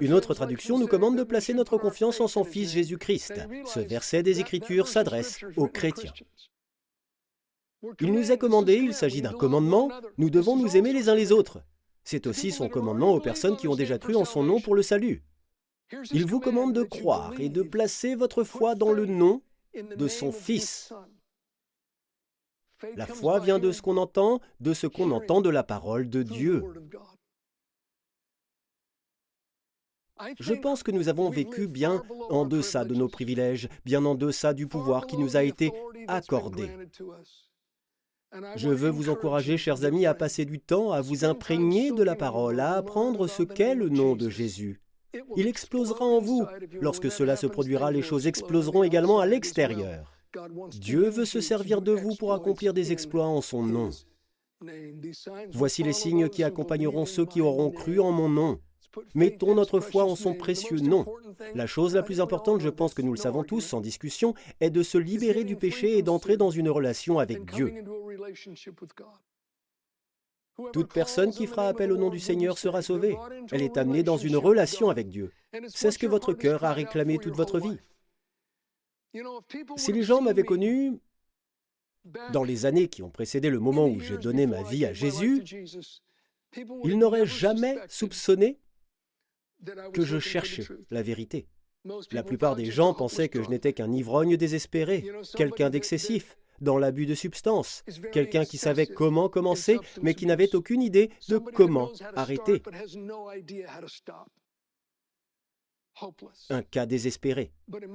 Une 0.00 0.12
autre 0.12 0.34
traduction 0.34 0.78
nous 0.78 0.86
commande 0.86 1.16
de 1.16 1.24
placer 1.24 1.54
notre 1.54 1.78
confiance 1.78 2.20
en 2.20 2.28
son 2.28 2.44
Fils 2.44 2.72
Jésus-Christ. 2.72 3.34
Ce 3.66 3.80
verset 3.80 4.22
des 4.22 4.40
Écritures 4.40 4.88
s'adresse 4.88 5.40
aux 5.56 5.68
chrétiens. 5.68 6.12
Il 8.00 8.12
nous 8.12 8.30
a 8.30 8.36
commandé, 8.36 8.74
il 8.74 8.94
s'agit 8.94 9.22
d'un 9.22 9.32
commandement, 9.32 9.90
nous 10.18 10.30
devons 10.30 10.56
nous 10.56 10.76
aimer 10.76 10.92
les 10.92 11.08
uns 11.08 11.14
les 11.14 11.32
autres. 11.32 11.62
C'est 12.04 12.26
aussi 12.26 12.52
son 12.52 12.68
commandement 12.68 13.12
aux 13.12 13.20
personnes 13.20 13.56
qui 13.56 13.68
ont 13.68 13.74
déjà 13.74 13.98
cru 13.98 14.14
en 14.14 14.24
son 14.24 14.42
nom 14.42 14.60
pour 14.60 14.74
le 14.74 14.82
salut. 14.82 15.22
Il 16.12 16.26
vous 16.26 16.40
commande 16.40 16.72
de 16.72 16.82
croire 16.82 17.32
et 17.38 17.48
de 17.48 17.62
placer 17.62 18.14
votre 18.14 18.44
foi 18.44 18.74
dans 18.74 18.92
le 18.92 19.06
nom 19.06 19.42
de 19.74 20.08
son 20.08 20.32
Fils. 20.32 20.92
La 22.96 23.06
foi 23.06 23.38
vient 23.40 23.58
de 23.58 23.72
ce 23.72 23.82
qu'on 23.82 23.96
entend, 23.96 24.40
de 24.60 24.74
ce 24.74 24.86
qu'on 24.86 25.10
entend 25.10 25.40
de 25.40 25.50
la 25.50 25.62
parole 25.62 26.10
de 26.10 26.22
Dieu. 26.22 26.64
Je 30.40 30.54
pense 30.54 30.82
que 30.82 30.90
nous 30.90 31.08
avons 31.08 31.30
vécu 31.30 31.66
bien 31.68 32.02
en 32.30 32.44
deçà 32.44 32.84
de 32.84 32.94
nos 32.94 33.08
privilèges, 33.08 33.68
bien 33.84 34.04
en 34.04 34.14
deçà 34.14 34.54
du 34.54 34.66
pouvoir 34.66 35.06
qui 35.06 35.18
nous 35.18 35.36
a 35.36 35.42
été 35.42 35.72
accordé. 36.08 36.68
Je 38.56 38.68
veux 38.68 38.90
vous 38.90 39.08
encourager, 39.08 39.56
chers 39.56 39.84
amis, 39.84 40.06
à 40.06 40.14
passer 40.14 40.44
du 40.44 40.58
temps 40.58 40.92
à 40.92 41.00
vous 41.00 41.24
imprégner 41.24 41.92
de 41.92 42.02
la 42.02 42.16
parole, 42.16 42.60
à 42.60 42.74
apprendre 42.74 43.28
ce 43.28 43.42
qu'est 43.42 43.74
le 43.74 43.88
nom 43.88 44.16
de 44.16 44.28
Jésus. 44.28 44.80
Il 45.36 45.46
explosera 45.46 46.04
en 46.04 46.20
vous. 46.20 46.46
Lorsque 46.80 47.10
cela 47.10 47.36
se 47.36 47.46
produira, 47.46 47.90
les 47.90 48.02
choses 48.02 48.26
exploseront 48.26 48.82
également 48.82 49.20
à 49.20 49.26
l'extérieur. 49.26 50.12
Dieu 50.70 51.08
veut 51.08 51.24
se 51.24 51.40
servir 51.40 51.80
de 51.80 51.92
vous 51.92 52.14
pour 52.16 52.34
accomplir 52.34 52.74
des 52.74 52.92
exploits 52.92 53.26
en 53.26 53.40
son 53.40 53.62
nom. 53.62 53.90
Voici 55.52 55.82
les 55.82 55.92
signes 55.92 56.28
qui 56.28 56.42
accompagneront 56.42 57.06
ceux 57.06 57.26
qui 57.26 57.40
auront 57.40 57.70
cru 57.70 58.00
en 58.00 58.12
mon 58.12 58.28
nom. 58.28 58.60
Mettons 59.14 59.54
notre 59.54 59.80
foi 59.80 60.04
en 60.04 60.16
son 60.16 60.34
précieux 60.34 60.78
nom. 60.78 61.06
La 61.54 61.66
chose 61.66 61.94
la 61.94 62.02
plus 62.02 62.20
importante, 62.20 62.60
je 62.60 62.68
pense 62.68 62.94
que 62.94 63.02
nous 63.02 63.12
le 63.12 63.18
savons 63.18 63.44
tous 63.44 63.60
sans 63.60 63.80
discussion, 63.80 64.34
est 64.60 64.70
de 64.70 64.82
se 64.82 64.98
libérer 64.98 65.44
du 65.44 65.56
péché 65.56 65.98
et 65.98 66.02
d'entrer 66.02 66.36
dans 66.36 66.50
une 66.50 66.68
relation 66.68 67.18
avec 67.18 67.44
Dieu. 67.50 67.74
Toute 70.72 70.92
personne 70.92 71.32
qui 71.32 71.46
fera 71.46 71.68
appel 71.68 71.92
au 71.92 71.96
nom 71.96 72.08
du 72.08 72.20
Seigneur 72.20 72.58
sera 72.58 72.80
sauvée. 72.80 73.16
Elle 73.52 73.62
est 73.62 73.76
amenée 73.76 74.02
dans 74.02 74.16
une 74.16 74.36
relation 74.36 74.88
avec 74.88 75.08
Dieu. 75.08 75.30
C'est 75.68 75.90
ce 75.90 75.98
que 75.98 76.06
votre 76.06 76.32
cœur 76.32 76.64
a 76.64 76.72
réclamé 76.72 77.18
toute 77.18 77.36
votre 77.36 77.60
vie. 77.60 77.78
Si 79.76 79.92
les 79.92 80.02
gens 80.02 80.20
m'avaient 80.20 80.44
connu 80.44 80.98
dans 82.32 82.44
les 82.44 82.66
années 82.66 82.88
qui 82.88 83.02
ont 83.02 83.10
précédé 83.10 83.50
le 83.50 83.58
moment 83.58 83.86
où 83.86 84.00
j'ai 84.00 84.18
donné 84.18 84.46
ma 84.46 84.62
vie 84.62 84.86
à 84.86 84.92
Jésus, 84.92 85.42
ils 86.84 86.98
n'auraient 86.98 87.26
jamais 87.26 87.76
soupçonné 87.88 88.58
que 89.92 90.04
je 90.04 90.18
cherchais 90.18 90.66
la 90.90 91.02
vérité. 91.02 91.46
La 92.12 92.22
plupart 92.22 92.56
des 92.56 92.66
gens 92.66 92.94
pensaient 92.94 93.28
que 93.28 93.42
je 93.42 93.48
n'étais 93.48 93.72
qu'un 93.72 93.92
ivrogne 93.92 94.36
désespéré, 94.36 95.04
quelqu'un 95.36 95.70
d'excessif, 95.70 96.36
dans 96.60 96.78
l'abus 96.78 97.06
de 97.06 97.14
substances, 97.14 97.84
quelqu'un 98.12 98.44
qui 98.44 98.58
savait 98.58 98.86
comment 98.86 99.28
commencer, 99.28 99.78
mais 100.02 100.14
qui 100.14 100.26
n'avait 100.26 100.54
aucune 100.54 100.82
idée 100.82 101.10
de 101.28 101.38
comment 101.38 101.90
arrêter. 102.14 102.62
Un 106.50 106.62
cas 106.62 106.86
désespéré. 106.86 107.52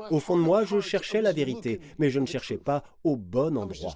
Au 0.10 0.20
fond 0.20 0.38
de 0.38 0.42
moi, 0.42 0.64
je 0.64 0.80
cherchais 0.80 1.22
la 1.22 1.34
vérité, 1.34 1.80
mais 2.00 2.10
je 2.10 2.20
ne 2.20 2.26
cherchais 2.26 2.58
pas 2.58 2.84
au 3.04 3.16
bon 3.16 3.58
endroit. 3.58 3.94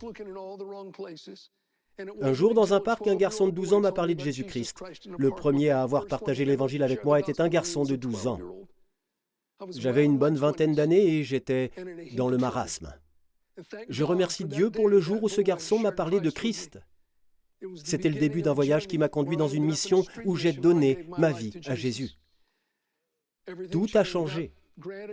Un 2.21 2.33
jour, 2.33 2.53
dans 2.53 2.73
un 2.73 2.79
parc, 2.79 3.07
un 3.07 3.15
garçon 3.15 3.47
de 3.47 3.51
12 3.51 3.73
ans 3.73 3.79
m'a 3.79 3.91
parlé 3.91 4.15
de 4.15 4.21
Jésus-Christ. 4.21 4.83
Le 5.17 5.31
premier 5.31 5.69
à 5.69 5.81
avoir 5.81 6.07
partagé 6.07 6.45
l'Évangile 6.45 6.83
avec 6.83 7.03
moi 7.05 7.19
était 7.19 7.41
un 7.41 7.47
garçon 7.47 7.83
de 7.83 7.95
12 7.95 8.27
ans. 8.27 8.39
J'avais 9.69 10.03
une 10.03 10.17
bonne 10.17 10.35
vingtaine 10.35 10.75
d'années 10.75 11.17
et 11.17 11.23
j'étais 11.23 11.71
dans 12.15 12.27
le 12.27 12.37
marasme. 12.37 12.93
Je 13.87 14.03
remercie 14.03 14.45
Dieu 14.45 14.69
pour 14.69 14.89
le 14.89 14.99
jour 14.99 15.23
où 15.23 15.29
ce 15.29 15.41
garçon 15.41 15.79
m'a 15.79 15.93
parlé 15.93 16.19
de 16.19 16.29
Christ. 16.29 16.79
C'était 17.83 18.09
le 18.09 18.19
début 18.19 18.41
d'un 18.41 18.53
voyage 18.53 18.87
qui 18.87 18.97
m'a 18.97 19.07
conduit 19.07 19.37
dans 19.37 19.47
une 19.47 19.63
mission 19.63 20.03
où 20.25 20.35
j'ai 20.35 20.51
donné 20.51 21.07
ma 21.17 21.31
vie 21.31 21.53
à 21.65 21.75
Jésus. 21.75 22.11
Tout 23.71 23.87
a 23.93 24.03
changé. 24.03 24.51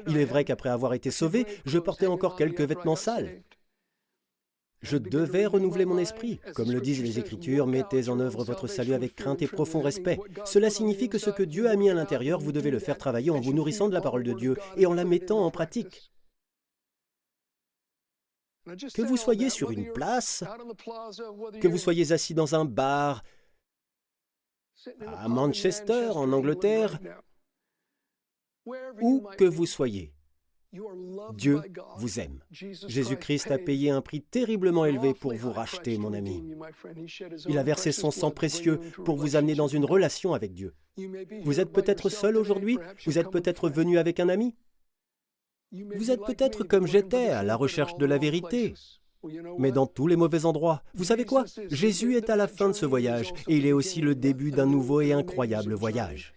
Il 0.09 0.17
est 0.17 0.25
vrai 0.25 0.45
qu'après 0.45 0.71
avoir 0.71 0.95
été 0.95 1.13
sauvé, 1.13 1.47
je 1.65 1.79
portais 1.79 2.09
encore 2.09 2.35
quelques 2.35 2.63
vêtements 2.63 2.97
sales. 2.97 3.43
Je 4.83 4.97
devais 4.97 5.47
renouveler 5.47 5.85
mon 5.85 5.99
esprit. 5.99 6.41
Comme 6.55 6.73
le 6.73 6.81
disent 6.81 7.03
les 7.03 7.19
Écritures, 7.19 7.67
mettez 7.67 8.09
en 8.09 8.19
œuvre 8.19 8.45
votre 8.45 8.67
salut 8.67 8.95
avec 8.95 9.15
crainte 9.15 9.41
et 9.41 9.47
profond 9.47 9.81
respect. 9.81 10.19
Cela 10.45 10.71
signifie 10.71 11.09
que 11.09 11.19
ce 11.19 11.31
que 11.31 11.43
Dieu 11.43 11.69
a 11.71 11.77
mis 11.77 11.89
à 11.89 11.95
l'intérieur, 11.95 12.41
vous 12.41 12.53
devez 12.53 12.71
le 12.71 12.81
faire 12.81 12.99
travailler 12.99 13.31
en 13.31 13.41
vous 13.41 13.53
nourrissant 13.53 13.89
de 13.89 13.95
la 13.95 14.01
parole 14.01 14.25
de 14.25 14.33
Dieu 14.33 14.57
et 14.77 14.87
en 14.87 14.95
la 14.95 15.05
mettant 15.05 15.45
en 15.45 15.51
pratique. 15.51 16.11
Que 18.95 19.03
vous 19.03 19.17
soyez 19.17 19.51
sur 19.51 19.71
une 19.71 19.93
place, 19.93 20.45
que 21.61 21.69
vous 21.69 21.79
soyez 21.79 22.13
assis 22.13 22.35
dans 22.35 22.55
un 22.55 22.65
bar, 22.65 23.23
à 25.07 25.29
Manchester, 25.29 26.11
en 26.15 26.33
Angleterre, 26.33 26.99
où 29.01 29.27
que 29.37 29.45
vous 29.45 29.67
soyez, 29.67 30.13
Dieu 31.35 31.61
vous 31.99 32.21
aime. 32.21 32.41
Jésus-Christ 32.51 33.51
a 33.51 33.59
payé 33.59 33.91
un 33.91 34.01
prix 34.01 34.23
terriblement 34.23 34.87
élevé 34.87 35.13
pour 35.13 35.35
vous 35.35 35.53
racheter, 35.53 35.99
mon 35.99 36.13
ami. 36.13 36.43
Il 37.49 37.59
a 37.59 37.63
versé 37.63 37.93
son 37.93 38.11
sang 38.11 38.31
précieux 38.31 38.79
pour 39.05 39.17
vous 39.17 39.37
amener 39.37 39.55
dans 39.55 39.69
une 39.69 39.85
relation 39.85 40.33
avec 40.33 40.55
Dieu. 40.55 40.75
Vous 41.45 41.61
êtes 41.61 41.73
peut-être 41.73 42.09
seul 42.09 42.37
aujourd'hui, 42.37 42.79
vous 43.07 43.19
êtes 43.19 43.31
peut-être 43.31 43.69
venu 43.69 43.99
avec 43.99 44.21
un 44.21 44.29
ami. 44.29 44.55
Vous 45.73 46.11
êtes 46.11 46.23
peut-être 46.23 46.65
comme 46.65 46.87
j'étais, 46.87 47.29
à 47.29 47.43
la 47.43 47.57
recherche 47.57 47.97
de 47.97 48.05
la 48.05 48.19
vérité, 48.19 48.75
mais 49.59 49.73
dans 49.73 49.87
tous 49.87 50.07
les 50.07 50.17
mauvais 50.17 50.45
endroits. 50.45 50.83
Vous 50.95 51.05
savez 51.05 51.25
quoi? 51.25 51.45
Jésus 51.71 52.17
est 52.17 52.29
à 52.31 52.37
la 52.37 52.49
fin 52.49 52.69
de 52.69 52.75
ce 52.75 52.87
voyage, 52.87 53.33
et 53.49 53.57
il 53.57 53.67
est 53.67 53.73
aussi 53.73 54.01
le 54.01 54.15
début 54.15 54.51
d'un 54.51 54.67
nouveau 54.67 55.01
et 55.01 55.13
incroyable 55.13 55.75
voyage. 55.75 56.35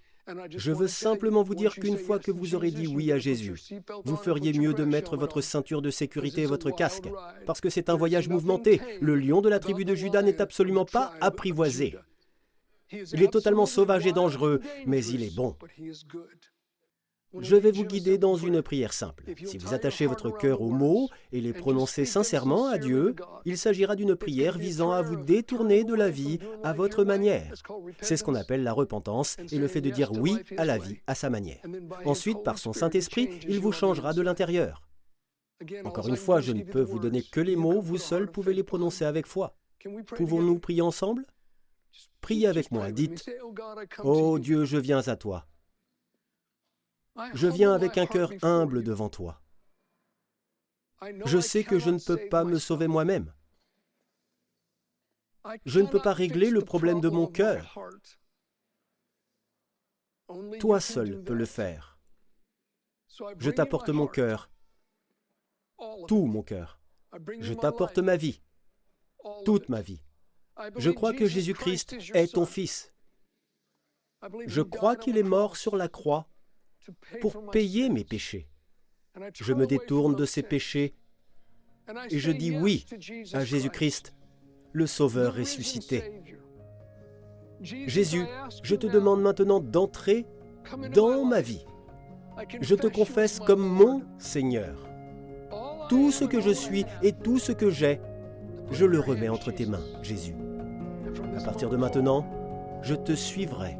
Je 0.49 0.71
veux 0.71 0.88
simplement 0.88 1.43
vous 1.43 1.55
dire 1.55 1.75
qu'une 1.75 1.97
fois 1.97 2.19
que 2.19 2.31
vous 2.31 2.55
aurez 2.55 2.71
dit 2.71 2.88
oui 2.88 3.11
à 3.11 3.17
Jésus, 3.17 3.63
vous 4.03 4.15
feriez 4.15 4.53
mieux 4.53 4.73
de 4.73 4.83
mettre 4.83 5.17
votre 5.17 5.41
ceinture 5.41 5.81
de 5.81 5.91
sécurité 5.91 6.41
et 6.41 6.47
votre 6.47 6.71
casque, 6.71 7.09
parce 7.45 7.61
que 7.61 7.69
c'est 7.69 7.89
un 7.89 7.95
voyage 7.95 8.27
mouvementé. 8.27 8.81
Le 9.01 9.15
lion 9.15 9.41
de 9.41 9.49
la 9.49 9.59
tribu 9.59 9.85
de 9.85 9.95
Judas 9.95 10.23
n'est 10.23 10.41
absolument 10.41 10.85
pas 10.85 11.13
apprivoisé. 11.21 11.95
Il 12.91 13.21
est 13.21 13.31
totalement 13.31 13.65
sauvage 13.65 14.05
et 14.05 14.13
dangereux, 14.13 14.61
mais 14.85 15.03
il 15.05 15.23
est 15.23 15.35
bon. 15.35 15.55
Je 17.39 17.55
vais 17.55 17.71
vous 17.71 17.85
guider 17.85 18.17
dans 18.17 18.35
une 18.35 18.61
prière 18.61 18.93
simple. 18.93 19.23
Si 19.45 19.57
vous 19.57 19.73
attachez 19.73 20.05
votre 20.05 20.31
cœur 20.31 20.61
aux 20.61 20.71
mots 20.71 21.09
et 21.31 21.41
les 21.41 21.53
prononcez 21.53 22.05
sincèrement 22.05 22.67
à 22.67 22.77
Dieu, 22.77 23.15
il 23.45 23.57
s'agira 23.57 23.95
d'une 23.95 24.15
prière 24.15 24.57
visant 24.57 24.91
à 24.91 25.01
vous 25.01 25.15
détourner 25.15 25.83
de 25.83 25.93
la 25.93 26.09
vie 26.09 26.39
à 26.63 26.73
votre 26.73 27.03
manière. 27.03 27.53
C'est 28.01 28.17
ce 28.17 28.23
qu'on 28.23 28.35
appelle 28.35 28.63
la 28.63 28.73
repentance 28.73 29.37
et 29.51 29.57
le 29.57 29.67
fait 29.67 29.81
de 29.81 29.89
dire 29.89 30.11
oui 30.13 30.37
à 30.57 30.65
la 30.65 30.77
vie 30.77 30.97
à 31.07 31.15
sa 31.15 31.29
manière. 31.29 31.61
Ensuite, 32.05 32.43
par 32.43 32.57
son 32.57 32.73
Saint-Esprit, 32.73 33.29
il 33.47 33.59
vous 33.59 33.71
changera 33.71 34.13
de 34.13 34.21
l'intérieur. 34.21 34.81
Encore 35.83 36.09
une 36.09 36.17
fois, 36.17 36.41
je 36.41 36.51
ne 36.51 36.63
peux 36.63 36.81
vous 36.81 36.99
donner 36.99 37.23
que 37.23 37.39
les 37.39 37.55
mots, 37.55 37.81
vous 37.81 37.97
seul 37.97 38.29
pouvez 38.29 38.53
les 38.53 38.63
prononcer 38.63 39.05
avec 39.05 39.25
foi. 39.25 39.55
Pouvons-nous 40.15 40.59
prier 40.59 40.81
ensemble? 40.81 41.25
Priez 42.21 42.47
avec 42.47 42.71
moi, 42.71 42.91
dites, 42.91 43.29
Oh 44.03 44.39
Dieu, 44.39 44.65
je 44.65 44.77
viens 44.77 45.07
à 45.07 45.15
toi. 45.15 45.45
Je 47.34 47.47
viens 47.47 47.73
avec 47.73 47.97
un 47.97 48.06
cœur 48.06 48.32
humble 48.41 48.84
devant 48.84 49.10
toi. 49.10 49.41
Je 51.25 51.39
sais 51.39 51.63
que 51.63 51.80
je 51.80 51.89
ne 51.89 51.99
peux 51.99 52.28
pas 52.30 52.43
me 52.43 52.60
sauver 52.60 52.88
moi-même. 52.88 53.34
Je 55.65 55.80
ne 55.80 55.88
peux 55.88 56.01
pas 56.01 56.13
régler 56.13 56.49
le 56.49 56.62
problème 56.62 57.01
de 57.01 57.10
mon 57.10 57.28
cœur. 57.28 57.78
Toi 60.60 60.80
seul 60.80 61.23
peux 61.23 61.36
le 61.36 61.45
faire. 61.45 61.99
Je 63.38 63.51
t'apporte 63.51 63.89
mon 63.89 64.08
cœur, 64.08 64.49
tout 66.08 66.25
mon 66.25 66.43
cœur. 66.43 66.82
Je 67.39 67.54
t'apporte 67.54 67.99
ma 67.99 68.17
vie, 68.17 68.41
toute 69.45 69.69
ma 69.69 69.82
vie. 69.82 70.01
Je 70.78 70.89
crois 70.89 71.13
que 71.13 71.28
Jésus-Christ 71.28 71.95
est 72.13 72.34
ton 72.34 72.45
Fils. 72.45 72.93
Je 74.47 74.62
crois 74.62 74.95
qu'il 74.95 75.17
est 75.17 75.23
mort 75.23 75.56
sur 75.56 75.75
la 75.75 75.88
croix 75.88 76.28
pour 77.21 77.49
payer 77.51 77.89
mes 77.89 78.03
péchés. 78.03 78.47
Je 79.33 79.53
me 79.53 79.65
détourne 79.65 80.15
de 80.15 80.25
ces 80.25 80.43
péchés. 80.43 80.95
Et 82.09 82.19
je 82.19 82.31
dis 82.31 82.51
oui 82.51 82.85
à 83.33 83.45
Jésus-Christ, 83.45 84.15
le 84.73 84.87
Sauveur 84.87 85.35
ressuscité. 85.35 86.21
Jésus, 87.61 88.25
je 88.63 88.75
te 88.75 88.87
demande 88.87 89.21
maintenant 89.21 89.59
d'entrer 89.59 90.25
dans 90.93 91.23
ma 91.25 91.41
vie. 91.41 91.65
Je 92.61 92.75
te 92.75 92.87
confesse 92.87 93.39
comme 93.39 93.65
mon 93.65 94.03
Seigneur. 94.17 94.89
Tout 95.89 96.11
ce 96.11 96.25
que 96.25 96.41
je 96.41 96.49
suis 96.49 96.85
et 97.01 97.13
tout 97.13 97.39
ce 97.39 97.51
que 97.51 97.69
j'ai, 97.69 98.01
je 98.71 98.85
le 98.85 98.99
remets 98.99 99.29
entre 99.29 99.51
tes 99.51 99.65
mains, 99.65 99.85
Jésus. 100.01 100.35
À 101.37 101.43
partir 101.43 101.69
de 101.69 101.77
maintenant, 101.77 102.25
je 102.81 102.95
te 102.95 103.13
suivrai 103.13 103.77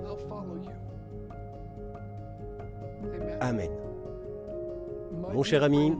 Amen. 3.41 3.69
Mon 5.34 5.43
cher 5.43 5.63
ami, 5.63 5.93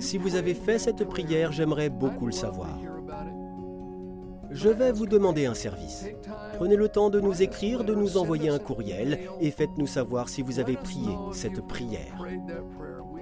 si 0.00 0.18
vous 0.18 0.34
avez 0.34 0.54
fait 0.54 0.78
cette 0.78 1.04
prière, 1.04 1.52
j'aimerais 1.52 1.90
beaucoup 1.90 2.26
le 2.26 2.32
savoir. 2.32 2.78
Je 4.50 4.68
vais 4.68 4.92
vous 4.92 5.06
demander 5.06 5.46
un 5.46 5.54
service. 5.54 6.06
Prenez 6.56 6.76
le 6.76 6.88
temps 6.88 7.08
de 7.08 7.20
nous 7.20 7.42
écrire, 7.42 7.84
de 7.84 7.94
nous 7.94 8.18
envoyer 8.18 8.50
un 8.50 8.58
courriel 8.58 9.18
et 9.40 9.50
faites-nous 9.50 9.86
savoir 9.86 10.28
si 10.28 10.42
vous 10.42 10.58
avez 10.58 10.76
prié 10.76 11.08
cette 11.32 11.66
prière. 11.66 12.22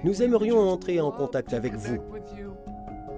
Nous 0.03 0.21
aimerions 0.21 0.59
entrer 0.59 0.99
en 0.99 1.11
contact 1.11 1.53
avec 1.53 1.75
vous. 1.75 1.99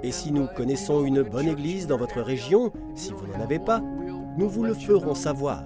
Et 0.03 0.11
si 0.11 0.31
nous 0.31 0.45
connaissons 0.45 1.03
une 1.03 1.23
bonne 1.23 1.47
église 1.47 1.87
dans 1.87 1.97
votre 1.97 2.21
région, 2.21 2.71
si 2.93 3.11
vous 3.13 3.25
n'en 3.25 3.41
avez 3.41 3.59
pas, 3.59 3.81
nous 4.37 4.49
vous 4.49 4.63
le 4.63 4.73
ferons 4.75 5.15
savoir. 5.15 5.63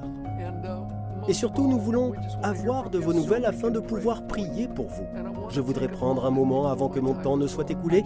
Et 1.28 1.34
surtout, 1.34 1.68
nous 1.68 1.80
voulons 1.80 2.14
avoir 2.42 2.90
de 2.90 2.98
vos 2.98 3.14
nouvelles 3.14 3.46
afin 3.46 3.70
de 3.70 3.80
pouvoir 3.80 4.26
prier 4.28 4.68
pour 4.68 4.88
vous. 4.88 5.06
Je 5.50 5.60
voudrais 5.60 5.90
prendre 5.90 6.26
un 6.26 6.32
moment 6.32 6.68
avant 6.68 6.88
que 6.88 7.00
mon 7.00 7.14
temps 7.14 7.36
ne 7.36 7.48
soit 7.48 7.70
écoulé. 7.70 8.06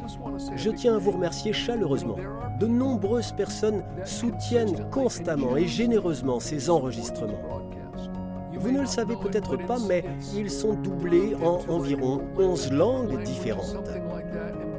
Je 0.55 0.71
tiens 0.71 0.95
à 0.95 0.97
vous 0.97 1.11
remercier 1.11 1.53
chaleureusement. 1.53 2.17
De 2.59 2.67
nombreuses 2.67 3.31
personnes 3.31 3.83
soutiennent 4.05 4.89
constamment 4.89 5.55
et 5.55 5.67
généreusement 5.67 6.39
ces 6.39 6.69
enregistrements. 6.69 7.61
Vous 8.53 8.71
ne 8.71 8.81
le 8.81 8.85
savez 8.85 9.15
peut-être 9.15 9.57
pas, 9.65 9.77
mais 9.87 10.03
ils 10.35 10.51
sont 10.51 10.73
doublés 10.73 11.35
en 11.43 11.59
environ 11.67 12.21
11 12.37 12.71
langues 12.71 13.23
différentes. 13.23 13.77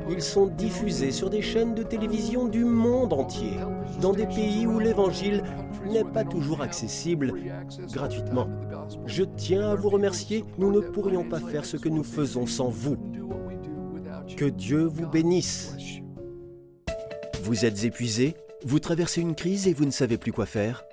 Ils 0.08 0.22
sont 0.22 0.46
diffusés 0.46 1.10
sur 1.10 1.30
des 1.30 1.42
chaînes 1.42 1.74
de 1.74 1.82
télévision 1.82 2.46
du 2.46 2.64
monde 2.64 3.12
entier, 3.12 3.56
dans 4.00 4.12
des 4.12 4.26
pays 4.26 4.66
où 4.66 4.78
l'Évangile 4.78 5.42
n'est 5.90 6.04
pas 6.04 6.24
toujours 6.24 6.62
accessible 6.62 7.34
gratuitement. 7.92 8.48
Je 9.06 9.24
tiens 9.24 9.70
à 9.70 9.74
vous 9.74 9.88
remercier, 9.88 10.44
nous 10.58 10.72
ne 10.72 10.80
pourrions 10.80 11.28
pas 11.28 11.40
faire 11.40 11.64
ce 11.64 11.76
que 11.76 11.88
nous 11.88 12.04
faisons 12.04 12.46
sans 12.46 12.68
vous. 12.68 12.96
Que 14.36 14.44
Dieu 14.44 14.84
vous 14.84 15.06
bénisse. 15.06 15.74
Vous 17.42 17.64
êtes 17.64 17.84
épuisé 17.84 18.34
Vous 18.64 18.78
traversez 18.78 19.20
une 19.20 19.34
crise 19.34 19.66
et 19.66 19.72
vous 19.72 19.84
ne 19.84 19.90
savez 19.90 20.16
plus 20.16 20.32
quoi 20.32 20.46
faire 20.46 20.84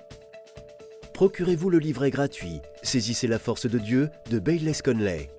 Procurez-vous 1.14 1.70
le 1.70 1.78
livret 1.78 2.10
gratuit 2.10 2.60
Saisissez 2.82 3.26
la 3.26 3.38
force 3.38 3.66
de 3.66 3.78
Dieu 3.78 4.08
de 4.30 4.38
Bayless 4.38 4.82
Conley. 4.82 5.30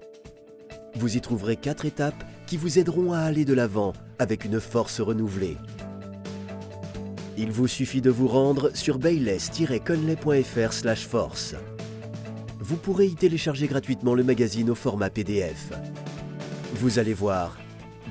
Vous 0.96 1.18
y 1.18 1.22
trouverez 1.22 1.56
quatre 1.56 1.86
étapes 1.86 2.24
qui 2.48 2.58
vous 2.58 2.80
aideront 2.80 3.14
à 3.14 3.20
aller 3.20 3.46
de 3.46 3.54
l'avant 3.54 3.94
avec 4.20 4.46
une 4.46 4.60
force 4.60 5.02
renouvelée. 5.02 5.58
Il 7.42 7.52
vous 7.52 7.68
suffit 7.68 8.02
de 8.02 8.12
vous 8.12 8.28
rendre 8.28 8.70
sur 8.76 9.00
bayless-conley.fr 9.00 10.98
force. 10.98 11.56
Vous 12.60 12.76
pourrez 12.76 13.08
y 13.08 13.16
télécharger 13.16 13.66
gratuitement 13.66 14.14
le 14.14 14.24
magazine 14.24 14.70
au 14.70 14.76
format 14.76 15.10
PDF. 15.10 15.74
Vous 16.76 17.00
allez 17.00 17.16
voir, 17.16 17.58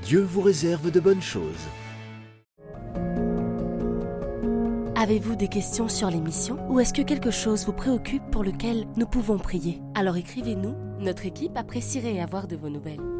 Dieu 0.02 0.20
vous 0.20 0.40
réserve 0.40 0.90
de 0.90 0.98
bonnes 0.98 1.22
choses. 1.22 1.68
Avez-vous 4.96 5.36
des 5.36 5.46
questions 5.46 5.86
sur 5.86 6.10
l'émission 6.10 6.58
ou 6.68 6.80
est-ce 6.80 6.92
que 6.92 7.02
quelque 7.02 7.30
chose 7.30 7.66
vous 7.66 7.72
préoccupe 7.72 8.28
pour 8.32 8.42
lequel 8.42 8.84
nous 8.96 9.06
pouvons 9.06 9.38
prier? 9.38 9.80
Alors 9.94 10.16
écrivez-nous, 10.16 10.74
notre 10.98 11.24
équipe 11.24 11.56
apprécierait 11.56 12.18
avoir 12.18 12.48
de 12.48 12.56
vos 12.56 12.68
nouvelles. 12.68 13.19